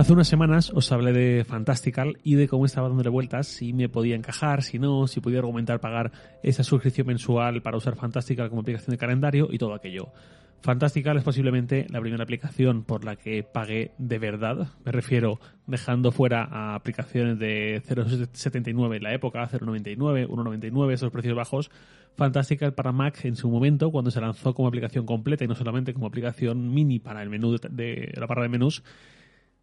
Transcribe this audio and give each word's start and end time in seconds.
Hace 0.00 0.14
unas 0.14 0.28
semanas 0.28 0.72
os 0.74 0.90
hablé 0.92 1.12
de 1.12 1.44
Fantastical 1.44 2.16
y 2.24 2.34
de 2.34 2.48
cómo 2.48 2.64
estaba 2.64 2.88
dándole 2.88 3.10
vueltas, 3.10 3.46
si 3.48 3.74
me 3.74 3.90
podía 3.90 4.16
encajar, 4.16 4.62
si 4.62 4.78
no, 4.78 5.06
si 5.06 5.20
podía 5.20 5.40
argumentar 5.40 5.78
pagar 5.78 6.10
esa 6.42 6.64
suscripción 6.64 7.06
mensual 7.06 7.60
para 7.60 7.76
usar 7.76 7.96
Fantastical 7.96 8.48
como 8.48 8.62
aplicación 8.62 8.92
de 8.92 8.96
calendario 8.96 9.48
y 9.52 9.58
todo 9.58 9.74
aquello. 9.74 10.10
Fantastical 10.62 11.18
es 11.18 11.22
posiblemente 11.22 11.86
la 11.90 12.00
primera 12.00 12.24
aplicación 12.24 12.82
por 12.82 13.04
la 13.04 13.16
que 13.16 13.42
pagué 13.42 13.92
de 13.98 14.18
verdad. 14.18 14.68
Me 14.86 14.90
refiero 14.90 15.38
dejando 15.66 16.12
fuera 16.12 16.44
a 16.44 16.76
aplicaciones 16.76 17.38
de 17.38 17.82
0.79 17.86 18.96
en 18.96 19.02
la 19.02 19.12
época, 19.12 19.46
0.99, 19.50 20.28
1.99, 20.28 20.92
esos 20.94 21.12
precios 21.12 21.36
bajos. 21.36 21.70
Fantastical 22.16 22.72
para 22.72 22.92
Mac 22.92 23.22
en 23.26 23.36
su 23.36 23.50
momento, 23.50 23.90
cuando 23.90 24.10
se 24.10 24.22
lanzó 24.22 24.54
como 24.54 24.66
aplicación 24.66 25.04
completa 25.04 25.44
y 25.44 25.48
no 25.48 25.54
solamente 25.54 25.92
como 25.92 26.06
aplicación 26.06 26.72
mini 26.72 27.00
para 27.00 27.22
el 27.22 27.28
menú 27.28 27.58
de, 27.58 28.14
la 28.16 28.24
barra 28.24 28.44
de 28.44 28.48
menús. 28.48 28.82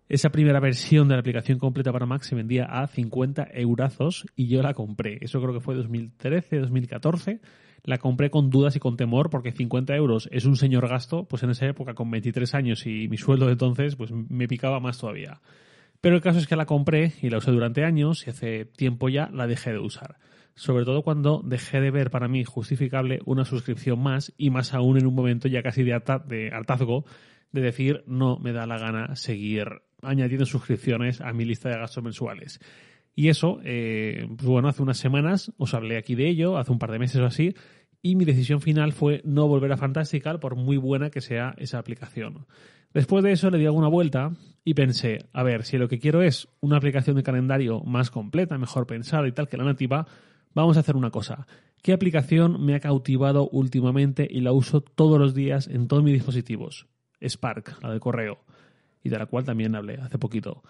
Esa 0.09 0.29
primera 0.29 0.59
versión 0.59 1.07
de 1.07 1.15
la 1.15 1.19
aplicación 1.19 1.59
completa 1.59 1.91
para 1.91 2.05
Mac 2.05 2.21
se 2.21 2.35
vendía 2.35 2.65
a 2.65 2.87
50 2.87 3.49
eurazos 3.53 4.25
y 4.35 4.47
yo 4.47 4.61
la 4.61 4.73
compré. 4.73 5.17
Eso 5.21 5.41
creo 5.41 5.53
que 5.53 5.59
fue 5.59 5.75
2013, 5.75 6.59
2014 6.59 7.41
la 7.87 7.99
compré 7.99 8.29
con 8.29 8.49
dudas 8.49 8.75
y 8.75 8.79
con 8.79 8.97
temor 8.97 9.29
porque 9.29 9.53
50 9.53 9.95
euros 9.95 10.27
es 10.33 10.45
un 10.45 10.57
señor 10.57 10.89
gasto, 10.89 11.25
pues 11.25 11.43
en 11.43 11.51
esa 11.51 11.67
época 11.67 11.93
con 11.93 12.11
23 12.11 12.53
años 12.53 12.85
y 12.85 13.07
mi 13.07 13.17
sueldo 13.17 13.45
de 13.45 13.53
entonces, 13.53 13.95
pues 13.95 14.11
me 14.11 14.47
picaba 14.49 14.81
más 14.81 14.97
todavía. 14.97 15.39
Pero 16.01 16.15
el 16.17 16.21
caso 16.21 16.37
es 16.37 16.47
que 16.47 16.57
la 16.57 16.65
compré 16.65 17.13
y 17.21 17.29
la 17.29 17.37
usé 17.37 17.51
durante 17.51 17.85
años 17.85 18.27
y 18.27 18.29
hace 18.29 18.65
tiempo 18.65 19.07
ya 19.07 19.29
la 19.31 19.47
dejé 19.47 19.71
de 19.71 19.79
usar. 19.79 20.17
Sobre 20.53 20.83
todo 20.83 21.01
cuando 21.01 21.41
dejé 21.45 21.79
de 21.79 21.91
ver 21.91 22.09
para 22.11 22.27
mí 22.27 22.43
justificable 22.43 23.19
una 23.25 23.45
suscripción 23.45 23.99
más 23.99 24.33
y 24.37 24.49
más 24.49 24.73
aún 24.73 24.97
en 24.97 25.07
un 25.07 25.15
momento 25.15 25.47
ya 25.47 25.63
casi 25.63 25.83
de, 25.83 25.93
hartazgo 25.93 27.05
de 27.53 27.61
decir 27.61 28.03
no 28.05 28.37
me 28.37 28.51
da 28.51 28.67
la 28.67 28.77
gana 28.77 29.15
seguir 29.15 29.67
añadiendo 30.01 30.45
suscripciones 30.45 31.21
a 31.21 31.33
mi 31.33 31.45
lista 31.45 31.69
de 31.69 31.77
gastos 31.77 32.03
mensuales. 32.03 32.59
Y 33.15 33.29
eso, 33.29 33.59
eh, 33.63 34.27
pues 34.37 34.47
bueno, 34.47 34.67
hace 34.67 34.83
unas 34.83 34.97
semanas 34.97 35.51
os 35.57 35.73
hablé 35.73 35.97
aquí 35.97 36.15
de 36.15 36.29
ello, 36.29 36.57
hace 36.57 36.71
un 36.71 36.79
par 36.79 36.91
de 36.91 36.99
meses 36.99 37.19
o 37.19 37.25
así, 37.25 37.55
y 38.01 38.15
mi 38.15 38.25
decisión 38.25 38.61
final 38.61 38.93
fue 38.93 39.21
no 39.25 39.47
volver 39.47 39.71
a 39.71 39.77
Fantastical 39.77 40.39
por 40.39 40.55
muy 40.55 40.77
buena 40.77 41.09
que 41.09 41.21
sea 41.21 41.55
esa 41.57 41.79
aplicación. 41.79 42.45
Después 42.93 43.23
de 43.23 43.31
eso 43.31 43.49
le 43.49 43.57
di 43.57 43.65
alguna 43.65 43.87
vuelta 43.87 44.31
y 44.63 44.73
pensé, 44.73 45.25
a 45.33 45.43
ver, 45.43 45.63
si 45.63 45.77
lo 45.77 45.87
que 45.87 45.99
quiero 45.99 46.21
es 46.21 46.47
una 46.61 46.77
aplicación 46.77 47.15
de 47.15 47.23
calendario 47.23 47.81
más 47.81 48.11
completa, 48.11 48.57
mejor 48.57 48.87
pensada 48.87 49.27
y 49.27 49.31
tal 49.31 49.47
que 49.47 49.57
la 49.57 49.65
nativa, 49.65 50.07
vamos 50.53 50.77
a 50.77 50.81
hacer 50.81 50.95
una 50.95 51.09
cosa. 51.09 51.47
¿Qué 51.81 51.93
aplicación 51.93 52.65
me 52.65 52.75
ha 52.75 52.79
cautivado 52.79 53.49
últimamente 53.49 54.27
y 54.29 54.41
la 54.41 54.51
uso 54.51 54.81
todos 54.81 55.19
los 55.19 55.33
días 55.33 55.67
en 55.67 55.87
todos 55.87 56.03
mis 56.03 56.13
dispositivos? 56.13 56.87
Spark, 57.21 57.81
la 57.81 57.91
de 57.91 57.99
correo, 57.99 58.39
y 59.07 59.09
de 59.09 59.17
la 59.17 59.25
cual 59.25 59.45
también 59.45 59.73
hablé 59.75 59.95
hace 59.95 60.19
poquito. 60.19 60.63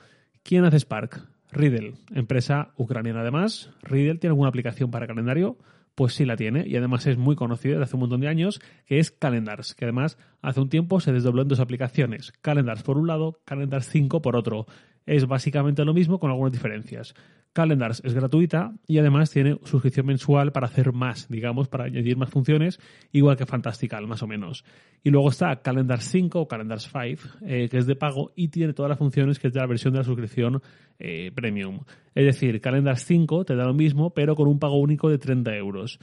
¿Quién 0.44 0.64
hace 0.64 0.80
Spark? 0.80 1.28
Riddle, 1.52 1.96
empresa 2.14 2.72
ucraniana 2.78 3.22
además. 3.22 3.72
Riddle 3.82 4.20
tiene 4.20 4.32
alguna 4.32 4.50
aplicación 4.50 4.92
para 4.92 5.08
calendario, 5.08 5.58
pues 5.96 6.14
sí 6.14 6.26
la 6.26 6.38
tiene 6.38 6.68
y 6.68 6.76
además 6.76 7.08
es 7.08 7.18
muy 7.18 7.36
conocida 7.36 7.74
desde 7.74 7.86
hace 7.86 7.96
un 7.96 8.02
montón 8.02 8.22
de 8.22 8.28
años, 8.28 8.62
que 8.86 9.00
es 9.00 9.10
Calendars, 9.10 9.74
que 9.74 9.86
además 9.86 10.20
hace 10.44 10.62
un 10.62 10.70
tiempo 10.70 11.00
se 11.00 11.12
desdobló 11.12 11.42
en 11.42 11.48
dos 11.48 11.60
aplicaciones, 11.60 12.32
Calendars 12.42 12.84
por 12.84 12.98
un 13.00 13.08
lado, 13.08 13.40
Calendars 13.46 13.88
5 13.88 14.22
por 14.22 14.36
otro. 14.36 14.68
Es 15.08 15.26
básicamente 15.26 15.84
lo 15.84 15.96
mismo 15.96 16.20
con 16.20 16.30
algunas 16.30 16.52
diferencias. 16.52 17.16
Calendars 17.58 18.04
es 18.06 18.14
gratuita 18.14 18.76
y 18.86 19.00
además 19.00 19.32
tiene 19.32 19.58
suscripción 19.64 20.06
mensual 20.06 20.52
para 20.52 20.68
hacer 20.68 20.94
más, 20.94 21.28
digamos, 21.28 21.68
para 21.68 21.86
añadir 21.86 22.16
más 22.16 22.30
funciones, 22.30 22.80
igual 23.12 23.36
que 23.36 23.48
Fantastical, 23.48 24.06
más 24.06 24.22
o 24.22 24.28
menos. 24.28 24.64
Y 25.04 25.10
luego 25.10 25.30
está 25.30 25.56
Calendars 25.64 26.04
5 26.04 26.40
o 26.40 26.48
Calendars 26.48 26.88
5, 26.92 27.40
eh, 27.48 27.68
que 27.68 27.78
es 27.80 27.88
de 27.88 27.96
pago 27.96 28.32
y 28.36 28.50
tiene 28.50 28.74
todas 28.74 28.90
las 28.90 29.00
funciones 29.00 29.40
que 29.40 29.48
es 29.48 29.54
de 29.56 29.60
la 29.60 29.66
versión 29.66 29.92
de 29.94 30.02
la 30.02 30.04
suscripción 30.04 30.62
eh, 31.00 31.32
premium. 31.34 31.80
Es 32.14 32.26
decir, 32.26 32.62
Calendars 32.62 33.04
5 33.06 33.46
te 33.46 33.56
da 33.56 33.66
lo 33.66 33.74
mismo, 33.74 34.14
pero 34.14 34.36
con 34.36 34.48
un 34.48 34.60
pago 34.60 34.78
único 34.78 35.10
de 35.10 35.18
30 35.18 35.56
euros. 35.56 35.98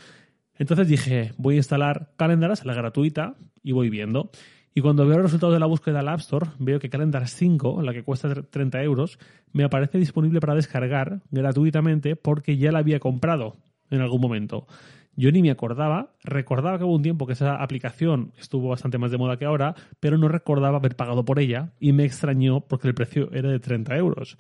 Entonces 0.59 0.89
dije, 0.89 1.35
voy 1.37 1.55
a 1.55 1.59
instalar 1.59 2.11
Calendars, 2.17 2.65
la 2.65 2.75
gratuita, 2.75 3.37
y 3.63 3.71
voy 3.71 3.91
viendo. 3.91 4.33
Y 4.77 4.81
cuando 4.81 5.07
veo 5.07 5.19
los 5.19 5.27
resultados 5.27 5.55
de 5.55 5.61
la 5.61 5.67
búsqueda 5.67 5.99
del 5.99 6.09
App 6.09 6.19
Store, 6.19 6.47
veo 6.59 6.81
que 6.81 6.91
Calendar 6.91 7.29
5, 7.29 7.81
la 7.83 7.93
que 7.93 8.03
cuesta 8.03 8.35
30 8.35 8.83
euros, 8.83 9.21
me 9.53 9.63
aparece 9.63 9.99
disponible 9.99 10.41
para 10.41 10.57
descargar 10.57 11.21
gratuitamente 11.31 12.17
porque 12.17 12.57
ya 12.57 12.73
la 12.73 12.81
había 12.81 12.99
comprado 12.99 13.55
en 13.91 14.01
algún 14.01 14.21
momento. 14.21 14.67
Yo 15.15 15.31
ni 15.31 15.43
me 15.43 15.53
acordaba, 15.53 16.11
recordaba 16.25 16.77
que 16.77 16.83
hubo 16.83 16.97
un 16.97 17.03
tiempo 17.03 17.25
que 17.25 17.35
esa 17.35 17.63
aplicación 17.63 18.33
estuvo 18.37 18.69
bastante 18.69 18.99
más 18.99 19.13
de 19.13 19.19
moda 19.19 19.37
que 19.37 19.45
ahora, 19.45 19.77
pero 20.01 20.19
no 20.19 20.27
recordaba 20.27 20.79
haber 20.79 20.97
pagado 20.97 21.25
por 21.25 21.39
ella 21.39 21.71
y 21.79 21.93
me 21.93 22.05
extrañó 22.05 22.63
porque 22.63 22.89
el 22.89 22.95
precio 22.95 23.31
era 23.33 23.49
de 23.49 23.61
30 23.61 23.97
euros. 23.97 24.37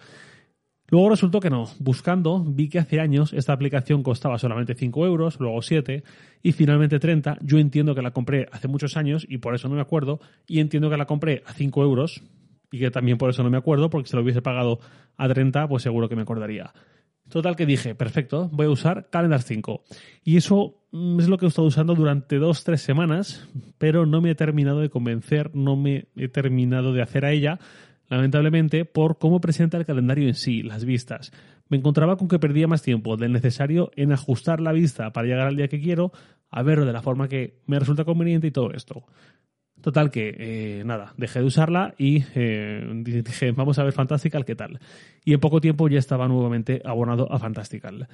Luego 0.88 1.10
resultó 1.10 1.40
que 1.40 1.50
no. 1.50 1.66
Buscando, 1.78 2.44
vi 2.44 2.68
que 2.68 2.78
hace 2.78 3.00
años 3.00 3.32
esta 3.32 3.52
aplicación 3.52 4.02
costaba 4.02 4.38
solamente 4.38 4.74
5 4.74 5.06
euros, 5.06 5.40
luego 5.40 5.62
7 5.62 6.04
y 6.42 6.52
finalmente 6.52 6.98
30. 6.98 7.38
Yo 7.42 7.58
entiendo 7.58 7.94
que 7.94 8.02
la 8.02 8.12
compré 8.12 8.48
hace 8.52 8.68
muchos 8.68 8.96
años 8.96 9.26
y 9.28 9.38
por 9.38 9.54
eso 9.54 9.68
no 9.68 9.76
me 9.76 9.80
acuerdo. 9.80 10.20
Y 10.46 10.60
entiendo 10.60 10.90
que 10.90 10.96
la 10.96 11.06
compré 11.06 11.42
a 11.46 11.52
5 11.52 11.82
euros 11.82 12.22
y 12.70 12.78
que 12.78 12.90
también 12.90 13.18
por 13.18 13.30
eso 13.30 13.42
no 13.42 13.50
me 13.50 13.56
acuerdo, 13.56 13.88
porque 13.88 14.08
si 14.08 14.16
lo 14.16 14.22
hubiese 14.22 14.42
pagado 14.42 14.80
a 15.16 15.28
30, 15.28 15.68
pues 15.68 15.82
seguro 15.82 16.08
que 16.08 16.16
me 16.16 16.22
acordaría. 16.22 16.72
Total 17.28 17.56
que 17.56 17.64
dije, 17.64 17.94
perfecto, 17.94 18.50
voy 18.52 18.66
a 18.66 18.70
usar 18.70 19.08
Calendar 19.10 19.40
5. 19.40 19.82
Y 20.24 20.36
eso 20.36 20.82
mm, 20.92 21.20
es 21.20 21.28
lo 21.28 21.38
que 21.38 21.46
he 21.46 21.48
estado 21.48 21.66
usando 21.66 21.94
durante 21.94 22.36
dos, 22.36 22.64
tres 22.64 22.82
semanas, 22.82 23.48
pero 23.78 24.04
no 24.04 24.20
me 24.20 24.30
he 24.30 24.34
terminado 24.34 24.80
de 24.80 24.90
convencer, 24.90 25.50
no 25.54 25.76
me 25.76 26.08
he 26.16 26.28
terminado 26.28 26.92
de 26.92 27.00
hacer 27.00 27.24
a 27.24 27.32
ella 27.32 27.58
lamentablemente, 28.08 28.84
por 28.84 29.18
cómo 29.18 29.40
presenta 29.40 29.76
el 29.78 29.86
calendario 29.86 30.28
en 30.28 30.34
sí, 30.34 30.62
las 30.62 30.84
vistas. 30.84 31.32
Me 31.68 31.76
encontraba 31.76 32.16
con 32.16 32.28
que 32.28 32.38
perdía 32.38 32.68
más 32.68 32.82
tiempo 32.82 33.16
del 33.16 33.32
necesario 33.32 33.90
en 33.96 34.12
ajustar 34.12 34.60
la 34.60 34.72
vista 34.72 35.12
para 35.12 35.26
llegar 35.26 35.46
al 35.46 35.56
día 35.56 35.68
que 35.68 35.80
quiero, 35.80 36.12
a 36.50 36.62
verlo 36.62 36.84
de 36.84 36.92
la 36.92 37.02
forma 37.02 37.28
que 37.28 37.60
me 37.66 37.78
resulta 37.78 38.04
conveniente 38.04 38.46
y 38.46 38.50
todo 38.50 38.72
esto. 38.72 39.04
Total 39.80 40.10
que, 40.10 40.34
eh, 40.38 40.82
nada, 40.86 41.12
dejé 41.18 41.40
de 41.40 41.44
usarla 41.44 41.94
y 41.98 42.24
eh, 42.34 42.86
dije, 43.04 43.52
vamos 43.52 43.78
a 43.78 43.84
ver 43.84 43.92
Fantastical, 43.92 44.44
¿qué 44.44 44.54
tal? 44.54 44.80
Y 45.24 45.34
en 45.34 45.40
poco 45.40 45.60
tiempo 45.60 45.88
ya 45.88 45.98
estaba 45.98 46.26
nuevamente 46.26 46.80
abonado 46.84 47.30
a 47.30 47.38
Fantastical. 47.38 48.08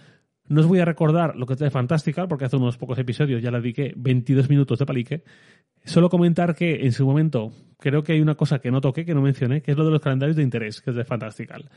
No 0.50 0.62
os 0.62 0.66
voy 0.66 0.80
a 0.80 0.84
recordar 0.84 1.36
lo 1.36 1.46
que 1.46 1.54
trae 1.54 1.70
Fantastical, 1.70 2.26
porque 2.26 2.44
hace 2.44 2.56
unos 2.56 2.76
pocos 2.76 2.98
episodios 2.98 3.40
ya 3.40 3.52
le 3.52 3.60
dediqué 3.60 3.94
22 3.96 4.50
minutos 4.50 4.80
de 4.80 4.84
palique. 4.84 5.22
Solo 5.84 6.10
comentar 6.10 6.56
que 6.56 6.84
en 6.84 6.90
su 6.90 7.06
momento 7.06 7.52
creo 7.78 8.02
que 8.02 8.14
hay 8.14 8.20
una 8.20 8.34
cosa 8.34 8.58
que 8.58 8.72
no 8.72 8.80
toqué, 8.80 9.04
que 9.04 9.14
no 9.14 9.22
mencioné, 9.22 9.62
que 9.62 9.70
es 9.70 9.76
lo 9.76 9.84
de 9.84 9.92
los 9.92 10.00
calendarios 10.00 10.34
de 10.34 10.42
interés, 10.42 10.80
que 10.80 10.90
es 10.90 10.96
de 10.96 11.04
Fantastical. 11.04 11.70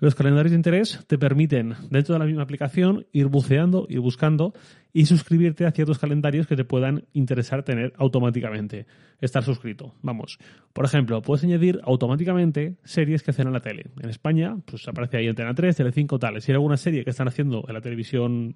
Los 0.00 0.14
calendarios 0.14 0.52
de 0.52 0.56
interés 0.56 1.04
te 1.08 1.18
permiten, 1.18 1.74
dentro 1.90 2.14
de 2.14 2.20
la 2.20 2.24
misma 2.24 2.42
aplicación, 2.42 3.06
ir 3.12 3.26
buceando, 3.26 3.86
ir 3.88 3.98
buscando 3.98 4.52
y 4.92 5.06
suscribirte 5.06 5.66
a 5.66 5.72
ciertos 5.72 5.98
calendarios 5.98 6.46
que 6.46 6.54
te 6.54 6.64
puedan 6.64 7.04
interesar 7.12 7.64
tener 7.64 7.92
automáticamente, 7.96 8.86
estar 9.20 9.42
suscrito. 9.42 9.94
Vamos, 10.02 10.38
por 10.72 10.84
ejemplo, 10.84 11.20
puedes 11.20 11.42
añadir 11.42 11.80
automáticamente 11.82 12.76
series 12.84 13.24
que 13.24 13.32
hacen 13.32 13.48
en 13.48 13.52
la 13.52 13.60
tele. 13.60 13.86
En 14.00 14.08
España, 14.08 14.56
pues 14.64 14.86
aparece 14.86 15.16
ahí 15.16 15.26
Antena 15.26 15.52
3, 15.52 15.80
Tele5, 15.80 16.18
tal. 16.20 16.40
Si 16.40 16.52
hay 16.52 16.54
alguna 16.54 16.76
serie 16.76 17.02
que 17.02 17.10
están 17.10 17.26
haciendo 17.26 17.64
en 17.66 17.74
la 17.74 17.80
televisión, 17.80 18.54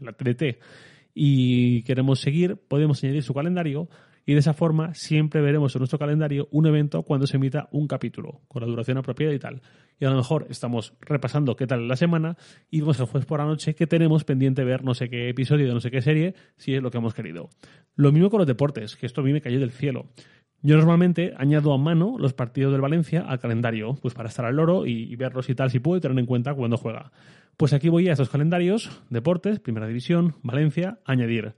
en 0.00 0.06
la 0.06 0.12
TDT, 0.12 0.58
y 1.14 1.82
queremos 1.84 2.20
seguir, 2.20 2.56
podemos 2.56 3.02
añadir 3.02 3.22
su 3.22 3.32
calendario 3.32 3.88
y 4.26 4.32
de 4.32 4.38
esa 4.38 4.54
forma 4.54 4.94
siempre 4.94 5.40
veremos 5.40 5.74
en 5.74 5.80
nuestro 5.80 5.98
calendario 5.98 6.48
un 6.50 6.66
evento 6.66 7.02
cuando 7.02 7.26
se 7.26 7.36
emita 7.36 7.68
un 7.72 7.86
capítulo, 7.86 8.40
con 8.48 8.62
la 8.62 8.68
duración 8.68 8.98
apropiada 8.98 9.34
y 9.34 9.38
tal. 9.38 9.62
Y 10.00 10.04
a 10.04 10.10
lo 10.10 10.16
mejor 10.16 10.46
estamos 10.50 10.94
repasando 11.00 11.56
qué 11.56 11.66
tal 11.66 11.86
la 11.88 11.96
semana 11.96 12.36
y 12.70 12.80
vemos 12.80 12.98
el 13.00 13.06
jueves 13.06 13.26
por 13.26 13.40
la 13.40 13.46
noche 13.46 13.74
que 13.74 13.86
tenemos 13.86 14.24
pendiente 14.24 14.64
ver 14.64 14.82
no 14.82 14.94
sé 14.94 15.08
qué 15.08 15.28
episodio 15.28 15.66
de 15.66 15.74
no 15.74 15.80
sé 15.80 15.90
qué 15.90 16.02
serie, 16.02 16.34
si 16.56 16.74
es 16.74 16.82
lo 16.82 16.90
que 16.90 16.98
hemos 16.98 17.14
querido. 17.14 17.50
Lo 17.96 18.12
mismo 18.12 18.30
con 18.30 18.38
los 18.38 18.46
deportes, 18.46 18.96
que 18.96 19.06
esto 19.06 19.20
a 19.20 19.24
mí 19.24 19.32
me 19.32 19.40
cayó 19.40 19.60
del 19.60 19.70
cielo. 19.70 20.06
Yo 20.66 20.78
normalmente 20.78 21.34
añado 21.36 21.74
a 21.74 21.78
mano 21.78 22.16
los 22.18 22.32
partidos 22.32 22.72
del 22.72 22.80
Valencia 22.80 23.20
al 23.20 23.38
calendario, 23.38 23.98
pues 24.00 24.14
para 24.14 24.30
estar 24.30 24.46
al 24.46 24.56
loro 24.56 24.86
y, 24.86 25.14
verlos 25.14 25.50
y 25.50 25.54
tal, 25.54 25.70
si 25.70 25.78
puedo, 25.78 25.98
y 25.98 26.00
tener 26.00 26.18
en 26.18 26.24
cuenta 26.24 26.54
cuando 26.54 26.78
juega. 26.78 27.12
Pues 27.58 27.74
aquí 27.74 27.90
voy 27.90 28.08
a 28.08 28.12
estos 28.12 28.30
calendarios, 28.30 29.02
deportes, 29.10 29.60
primera 29.60 29.86
división, 29.86 30.36
Valencia, 30.42 31.00
añadir 31.04 31.54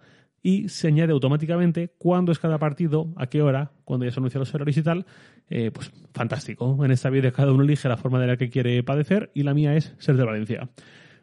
y 0.46 0.69
se 0.69 0.87
añade 0.87 1.12
automáticamente 1.12 1.90
cuándo 1.98 2.31
es 2.31 2.38
cada 2.38 2.56
partido, 2.56 3.12
a 3.16 3.26
qué 3.26 3.43
hora, 3.43 3.72
cuando 3.84 4.06
ya 4.06 4.12
se 4.12 4.20
anuncian 4.20 4.38
los 4.38 4.54
horarios 4.54 4.76
y 4.76 4.82
tal. 4.84 5.04
Eh, 5.50 5.72
pues 5.72 5.90
fantástico. 6.14 6.84
En 6.84 6.93
esta 6.93 7.10
vida 7.10 7.32
cada 7.32 7.50
uno 7.50 7.64
elige 7.64 7.88
la 7.88 7.96
forma 7.96 8.20
de 8.20 8.28
la 8.28 8.37
que 8.37 8.48
quiere 8.48 8.81
padecer 8.84 9.32
y 9.34 9.43
la 9.43 9.54
mía 9.54 9.75
es 9.75 9.96
ser 9.98 10.16
de 10.16 10.25
Valencia. 10.25 10.69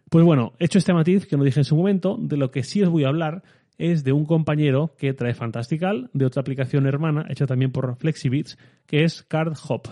Pues 0.09 0.25
bueno, 0.25 0.51
hecho 0.59 0.77
este 0.77 0.91
matiz 0.93 1.25
que 1.25 1.37
no 1.37 1.45
dije 1.45 1.61
en 1.61 1.63
su 1.63 1.77
momento, 1.77 2.17
de 2.19 2.35
lo 2.35 2.51
que 2.51 2.63
sí 2.63 2.83
os 2.83 2.89
voy 2.89 3.05
a 3.05 3.07
hablar 3.07 3.43
es 3.77 4.03
de 4.03 4.11
un 4.11 4.25
compañero 4.25 4.93
que 4.97 5.13
trae 5.13 5.33
Fantastical, 5.33 6.09
de 6.11 6.25
otra 6.25 6.41
aplicación 6.41 6.85
hermana, 6.85 7.25
hecha 7.29 7.47
también 7.47 7.71
por 7.71 7.95
Flexibits, 7.95 8.57
que 8.85 9.05
es 9.05 9.23
Card 9.23 9.53
Hop. 9.69 9.87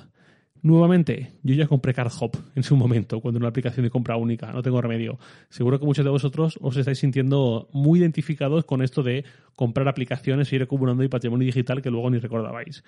Nuevamente, 0.64 1.34
yo 1.42 1.56
ya 1.56 1.68
compré 1.68 1.92
CardHop 1.94 2.36
en 2.56 2.62
su 2.62 2.76
momento, 2.76 3.20
cuando 3.20 3.40
era 3.40 3.46
una 3.46 3.50
aplicación 3.50 3.84
de 3.84 3.90
compra 3.90 4.16
única, 4.16 4.52
no 4.52 4.62
tengo 4.62 4.80
remedio. 4.80 5.18
Seguro 5.50 5.80
que 5.80 5.86
muchos 5.86 6.06
de 6.06 6.12
vosotros 6.12 6.60
os 6.62 6.78
estáis 6.78 7.00
sintiendo 7.00 7.68
muy 7.72 8.00
identificados 8.00 8.64
con 8.66 8.84
esto 8.84 9.02
de 9.02 9.26
comprar 9.56 9.88
aplicaciones 9.88 10.54
y 10.54 10.58
ir 10.58 10.64
acumulando 10.64 11.04
y 11.04 11.08
patrimonio 11.08 11.48
digital 11.48 11.82
que 11.82 11.90
luego 11.90 12.12
ni 12.12 12.20
recordabais. 12.20 12.84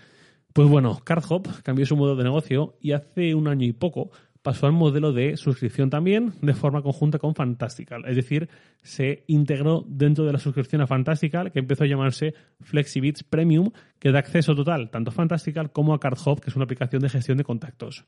Pues 0.54 0.70
bueno, 0.70 1.00
CardHop 1.04 1.48
cambió 1.64 1.88
su 1.88 1.98
modo 1.98 2.16
de 2.16 2.24
negocio 2.24 2.76
y 2.80 2.92
hace 2.92 3.34
un 3.34 3.48
año 3.48 3.66
y 3.66 3.74
poco 3.74 4.12
pasó 4.44 4.68
al 4.68 4.74
modelo 4.74 5.14
de 5.14 5.38
suscripción 5.38 5.90
también 5.90 6.34
de 6.42 6.54
forma 6.54 6.82
conjunta 6.82 7.18
con 7.18 7.34
Fantastical. 7.34 8.04
Es 8.06 8.18
decir, 8.18 8.50
se 8.84 9.24
integró 9.28 9.86
dentro 9.88 10.26
de 10.26 10.34
la 10.34 10.40
suscripción 10.40 10.82
a 10.82 10.88
Fantastical, 10.88 11.52
que 11.52 11.60
empezó 11.60 11.86
a 11.86 11.88
llamarse 11.88 12.36
FlexiBits 12.62 13.24
Premium, 13.24 13.72
que 14.00 14.12
da 14.12 14.20
acceso 14.20 14.54
total 14.54 14.92
tanto 14.92 15.10
a 15.10 15.14
Fantastical 15.14 15.72
como 15.72 15.94
a 15.94 16.00
CardHop, 16.00 16.42
que 16.42 16.50
es 16.50 16.56
una 16.56 16.66
aplicación 16.66 17.02
de 17.02 17.10
gestión 17.10 17.38
de 17.38 17.46
contactos 17.46 18.06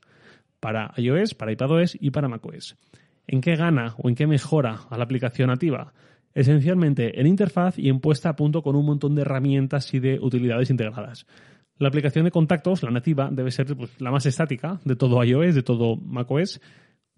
para 0.60 0.92
iOS, 0.96 1.34
para 1.34 1.52
iPadOS 1.52 1.96
y 1.98 2.10
para 2.10 2.28
macOS. 2.28 2.76
¿En 3.26 3.40
qué 3.40 3.56
gana 3.56 3.94
o 3.96 4.08
en 4.08 4.14
qué 4.14 4.26
mejora 4.26 4.80
a 4.90 4.98
la 4.98 5.04
aplicación 5.04 5.48
nativa? 5.48 5.94
Esencialmente 6.34 7.18
en 7.18 7.26
interfaz 7.26 7.78
y 7.78 7.88
en 7.88 7.98
puesta 8.00 8.28
a 8.28 8.36
punto 8.36 8.62
con 8.62 8.76
un 8.76 8.84
montón 8.84 9.14
de 9.14 9.22
herramientas 9.22 9.92
y 9.94 10.00
de 10.00 10.18
utilidades 10.20 10.68
integradas. 10.68 11.26
La 11.78 11.88
aplicación 11.88 12.24
de 12.24 12.30
contactos, 12.30 12.82
la 12.82 12.90
nativa, 12.90 13.28
debe 13.30 13.50
ser 13.50 13.76
pues, 13.76 14.00
la 14.00 14.10
más 14.10 14.24
estática 14.26 14.80
de 14.84 14.96
todo 14.96 15.22
iOS, 15.22 15.54
de 15.54 15.62
todo 15.62 15.96
macOS. 15.96 16.60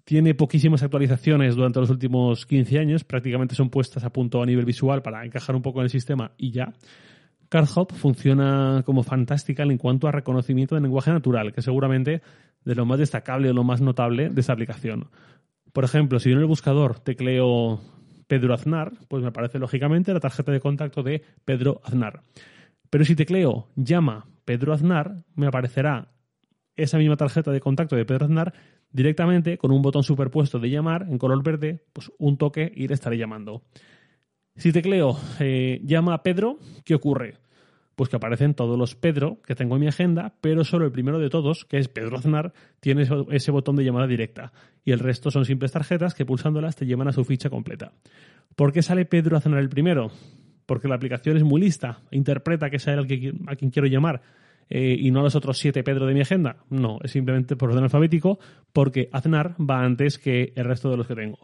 Tiene 0.04 0.34
poquísimas 0.34 0.82
actualizaciones 0.82 1.54
durante 1.54 1.80
los 1.80 1.90
últimos 1.90 2.46
15 2.46 2.78
años, 2.78 3.04
prácticamente 3.04 3.54
son 3.54 3.70
puestas 3.70 4.04
a 4.04 4.10
punto 4.10 4.42
a 4.42 4.46
nivel 4.46 4.64
visual 4.64 5.02
para 5.02 5.24
encajar 5.24 5.54
un 5.54 5.62
poco 5.62 5.80
en 5.80 5.84
el 5.84 5.90
sistema 5.90 6.32
y 6.38 6.50
ya. 6.50 6.72
CardHop 7.48 7.92
funciona 7.92 8.82
como 8.84 9.02
fantástica 9.02 9.62
en 9.62 9.78
cuanto 9.78 10.08
a 10.08 10.12
reconocimiento 10.12 10.74
de 10.74 10.80
lenguaje 10.80 11.10
natural, 11.10 11.52
que 11.52 11.62
seguramente 11.62 12.22
de 12.64 12.74
lo 12.74 12.84
más 12.84 12.98
destacable 12.98 13.50
o 13.50 13.54
lo 13.54 13.64
más 13.64 13.80
notable 13.80 14.28
de 14.28 14.40
esta 14.40 14.52
aplicación. 14.52 15.08
Por 15.72 15.84
ejemplo, 15.84 16.18
si 16.18 16.30
yo 16.30 16.36
en 16.36 16.40
el 16.40 16.46
buscador 16.46 16.98
tecleo 17.00 17.80
Pedro 18.26 18.54
Aznar, 18.54 18.92
pues 19.08 19.22
me 19.22 19.28
aparece 19.28 19.58
lógicamente 19.58 20.12
la 20.12 20.20
tarjeta 20.20 20.52
de 20.52 20.60
contacto 20.60 21.02
de 21.02 21.22
Pedro 21.44 21.80
Aznar. 21.84 22.22
Pero 22.90 23.04
si 23.04 23.14
tecleo 23.14 23.68
llama 23.76 24.26
Pedro 24.44 24.72
Aznar, 24.72 25.24
me 25.34 25.46
aparecerá 25.46 26.12
esa 26.76 26.98
misma 26.98 27.16
tarjeta 27.16 27.50
de 27.50 27.60
contacto 27.60 27.96
de 27.96 28.04
Pedro 28.04 28.26
Aznar 28.26 28.54
directamente 28.90 29.58
con 29.58 29.72
un 29.72 29.82
botón 29.82 30.02
superpuesto 30.02 30.58
de 30.58 30.70
llamar 30.70 31.06
en 31.08 31.18
color 31.18 31.42
verde, 31.42 31.84
pues 31.92 32.10
un 32.18 32.38
toque 32.38 32.72
y 32.74 32.88
le 32.88 32.94
estaré 32.94 33.18
llamando. 33.18 33.62
Si 34.56 34.72
tecleo 34.72 35.18
eh, 35.40 35.80
llama 35.84 36.14
a 36.14 36.22
Pedro, 36.22 36.58
¿qué 36.84 36.94
ocurre? 36.94 37.36
Pues 37.94 38.08
que 38.08 38.16
aparecen 38.16 38.54
todos 38.54 38.78
los 38.78 38.94
Pedro 38.94 39.42
que 39.42 39.54
tengo 39.54 39.74
en 39.74 39.80
mi 39.82 39.88
agenda, 39.88 40.34
pero 40.40 40.64
solo 40.64 40.84
el 40.84 40.92
primero 40.92 41.18
de 41.18 41.30
todos, 41.30 41.64
que 41.64 41.78
es 41.78 41.88
Pedro 41.88 42.16
Aznar, 42.16 42.52
tiene 42.80 43.06
ese 43.30 43.50
botón 43.50 43.76
de 43.76 43.84
llamada 43.84 44.06
directa. 44.06 44.52
Y 44.84 44.92
el 44.92 45.00
resto 45.00 45.30
son 45.30 45.44
simples 45.44 45.72
tarjetas 45.72 46.14
que 46.14 46.24
pulsándolas 46.24 46.76
te 46.76 46.86
llevan 46.86 47.08
a 47.08 47.12
su 47.12 47.24
ficha 47.24 47.50
completa. 47.50 47.92
¿Por 48.56 48.72
qué 48.72 48.82
sale 48.82 49.04
Pedro 49.04 49.36
Aznar 49.36 49.60
el 49.60 49.68
primero? 49.68 50.10
Porque 50.68 50.86
la 50.86 50.96
aplicación 50.96 51.38
es 51.38 51.44
muy 51.44 51.62
lista, 51.62 52.02
interpreta 52.10 52.68
que 52.68 52.76
es 52.76 52.86
el 52.86 53.06
que, 53.06 53.32
a 53.46 53.56
quien 53.56 53.70
quiero 53.70 53.88
llamar 53.88 54.20
eh, 54.68 54.94
y 55.00 55.10
no 55.10 55.20
a 55.20 55.22
los 55.22 55.34
otros 55.34 55.56
siete 55.56 55.82
Pedro 55.82 56.04
de 56.04 56.12
mi 56.12 56.20
agenda. 56.20 56.58
No, 56.68 56.98
es 57.02 57.12
simplemente 57.12 57.56
por 57.56 57.70
orden 57.70 57.84
alfabético, 57.84 58.38
porque 58.74 59.08
Aznar 59.10 59.56
va 59.58 59.82
antes 59.82 60.18
que 60.18 60.52
el 60.56 60.66
resto 60.66 60.90
de 60.90 60.98
los 60.98 61.06
que 61.06 61.14
tengo. 61.14 61.38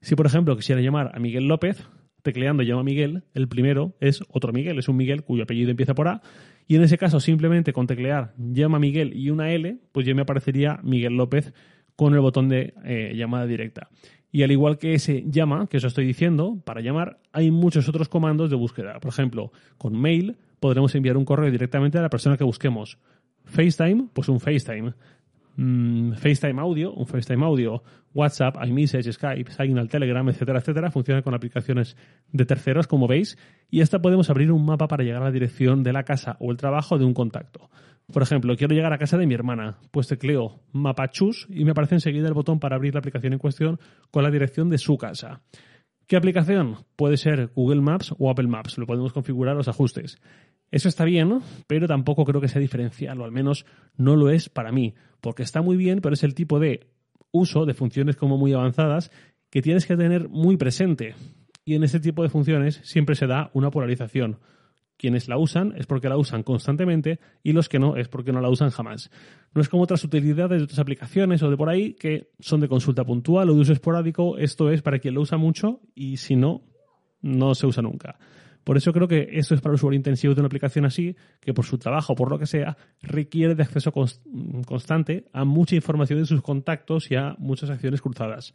Si, 0.00 0.14
por 0.14 0.26
ejemplo, 0.26 0.56
quisiera 0.56 0.80
llamar 0.80 1.10
a 1.12 1.18
Miguel 1.18 1.48
López, 1.48 1.84
tecleando 2.22 2.62
llama 2.62 2.82
a 2.82 2.84
Miguel, 2.84 3.24
el 3.34 3.48
primero 3.48 3.96
es 3.98 4.22
otro 4.28 4.52
Miguel, 4.52 4.78
es 4.78 4.88
un 4.88 4.96
Miguel 4.96 5.24
cuyo 5.24 5.42
apellido 5.42 5.72
empieza 5.72 5.96
por 5.96 6.06
A, 6.06 6.22
y 6.68 6.76
en 6.76 6.82
ese 6.84 6.98
caso 6.98 7.18
simplemente 7.18 7.72
con 7.72 7.88
teclear 7.88 8.32
llama 8.38 8.76
a 8.76 8.80
Miguel 8.80 9.12
y 9.12 9.30
una 9.30 9.50
L, 9.50 9.76
pues 9.90 10.06
ya 10.06 10.14
me 10.14 10.22
aparecería 10.22 10.78
Miguel 10.84 11.16
López 11.16 11.52
con 11.96 12.14
el 12.14 12.20
botón 12.20 12.48
de 12.48 12.74
eh, 12.84 13.12
llamada 13.16 13.44
directa. 13.44 13.88
Y 14.30 14.42
al 14.42 14.52
igual 14.52 14.78
que 14.78 14.94
ese 14.94 15.24
llama, 15.26 15.66
que 15.68 15.78
os 15.78 15.84
estoy 15.84 16.06
diciendo, 16.06 16.60
para 16.64 16.80
llamar, 16.80 17.18
hay 17.32 17.50
muchos 17.50 17.88
otros 17.88 18.08
comandos 18.08 18.50
de 18.50 18.56
búsqueda. 18.56 19.00
Por 19.00 19.10
ejemplo, 19.10 19.52
con 19.78 19.98
mail 19.98 20.36
podremos 20.60 20.94
enviar 20.94 21.16
un 21.16 21.24
correo 21.24 21.50
directamente 21.50 21.98
a 21.98 22.02
la 22.02 22.10
persona 22.10 22.36
que 22.36 22.44
busquemos. 22.44 22.98
FaceTime, 23.44 24.08
pues 24.12 24.28
un 24.28 24.40
FaceTime. 24.40 24.92
Mm, 25.56 26.12
FaceTime 26.12 26.60
Audio, 26.60 26.92
un 26.92 27.06
FaceTime 27.06 27.44
Audio. 27.44 27.82
WhatsApp, 28.14 28.56
iMessage, 28.66 29.12
Skype, 29.12 29.50
Signal, 29.50 29.88
Telegram, 29.88 30.28
etcétera, 30.28 30.58
etcétera. 30.58 30.90
Funciona 30.90 31.22
con 31.22 31.34
aplicaciones 31.34 31.96
de 32.32 32.44
terceros, 32.44 32.86
como 32.86 33.06
veis. 33.06 33.38
Y 33.70 33.80
esta 33.80 34.00
podemos 34.00 34.28
abrir 34.28 34.52
un 34.52 34.64
mapa 34.64 34.88
para 34.88 35.04
llegar 35.04 35.22
a 35.22 35.26
la 35.26 35.30
dirección 35.30 35.82
de 35.82 35.92
la 35.92 36.04
casa 36.04 36.36
o 36.40 36.50
el 36.50 36.56
trabajo 36.56 36.98
de 36.98 37.04
un 37.04 37.14
contacto. 37.14 37.70
Por 38.12 38.22
ejemplo, 38.22 38.56
quiero 38.56 38.74
llegar 38.74 38.92
a 38.94 38.98
casa 38.98 39.18
de 39.18 39.26
mi 39.26 39.34
hermana, 39.34 39.76
pues 39.90 40.08
tecleo 40.08 40.60
Mapachus 40.72 41.46
y 41.50 41.64
me 41.64 41.72
aparece 41.72 41.96
enseguida 41.96 42.26
el 42.26 42.32
botón 42.32 42.58
para 42.58 42.76
abrir 42.76 42.94
la 42.94 43.00
aplicación 43.00 43.34
en 43.34 43.38
cuestión 43.38 43.78
con 44.10 44.22
la 44.22 44.30
dirección 44.30 44.70
de 44.70 44.78
su 44.78 44.96
casa. 44.96 45.42
¿Qué 46.06 46.16
aplicación? 46.16 46.76
Puede 46.96 47.18
ser 47.18 47.50
Google 47.54 47.82
Maps 47.82 48.14
o 48.18 48.30
Apple 48.30 48.46
Maps, 48.46 48.78
lo 48.78 48.86
podemos 48.86 49.12
configurar 49.12 49.56
los 49.56 49.68
ajustes. 49.68 50.16
Eso 50.70 50.88
está 50.88 51.04
bien, 51.04 51.40
pero 51.66 51.86
tampoco 51.86 52.24
creo 52.24 52.40
que 52.40 52.48
sea 52.48 52.62
diferencial, 52.62 53.20
o 53.20 53.24
al 53.24 53.32
menos 53.32 53.66
no 53.98 54.16
lo 54.16 54.30
es 54.30 54.48
para 54.48 54.72
mí, 54.72 54.94
porque 55.20 55.42
está 55.42 55.60
muy 55.60 55.76
bien, 55.76 56.00
pero 56.00 56.14
es 56.14 56.24
el 56.24 56.34
tipo 56.34 56.58
de 56.58 56.88
uso 57.30 57.66
de 57.66 57.74
funciones 57.74 58.16
como 58.16 58.38
muy 58.38 58.54
avanzadas 58.54 59.10
que 59.50 59.60
tienes 59.60 59.84
que 59.84 59.98
tener 59.98 60.30
muy 60.30 60.56
presente. 60.56 61.14
Y 61.66 61.74
en 61.74 61.84
ese 61.84 62.00
tipo 62.00 62.22
de 62.22 62.30
funciones 62.30 62.80
siempre 62.84 63.14
se 63.14 63.26
da 63.26 63.50
una 63.52 63.70
polarización 63.70 64.38
quienes 64.98 65.28
la 65.28 65.38
usan 65.38 65.72
es 65.76 65.86
porque 65.86 66.08
la 66.08 66.18
usan 66.18 66.42
constantemente 66.42 67.20
y 67.42 67.52
los 67.52 67.68
que 67.68 67.78
no 67.78 67.96
es 67.96 68.08
porque 68.08 68.32
no 68.32 68.40
la 68.40 68.50
usan 68.50 68.70
jamás. 68.70 69.10
No 69.54 69.62
es 69.62 69.68
como 69.68 69.84
otras 69.84 70.04
utilidades 70.04 70.58
de 70.58 70.64
otras 70.64 70.80
aplicaciones 70.80 71.42
o 71.42 71.50
de 71.50 71.56
por 71.56 71.70
ahí 71.70 71.94
que 71.94 72.32
son 72.40 72.60
de 72.60 72.68
consulta 72.68 73.04
puntual 73.04 73.48
o 73.48 73.54
de 73.54 73.60
uso 73.60 73.72
esporádico. 73.72 74.36
Esto 74.36 74.70
es 74.70 74.82
para 74.82 74.98
quien 74.98 75.14
lo 75.14 75.22
usa 75.22 75.38
mucho 75.38 75.80
y 75.94 76.18
si 76.18 76.36
no, 76.36 76.62
no 77.22 77.54
se 77.54 77.66
usa 77.66 77.82
nunca. 77.82 78.18
Por 78.64 78.76
eso 78.76 78.92
creo 78.92 79.08
que 79.08 79.28
esto 79.32 79.54
es 79.54 79.62
para 79.62 79.72
el 79.72 79.76
usuario 79.76 79.96
intensivo 79.96 80.34
de 80.34 80.42
una 80.42 80.48
aplicación 80.48 80.84
así, 80.84 81.16
que 81.40 81.54
por 81.54 81.64
su 81.64 81.78
trabajo 81.78 82.12
o 82.12 82.16
por 82.16 82.28
lo 82.28 82.38
que 82.38 82.44
sea, 82.44 82.76
requiere 83.00 83.54
de 83.54 83.62
acceso 83.62 83.92
constante 83.92 85.24
a 85.32 85.46
mucha 85.46 85.74
información 85.74 86.18
de 86.18 86.26
sus 86.26 86.42
contactos 86.42 87.10
y 87.10 87.14
a 87.14 87.34
muchas 87.38 87.70
acciones 87.70 88.02
cruzadas. 88.02 88.52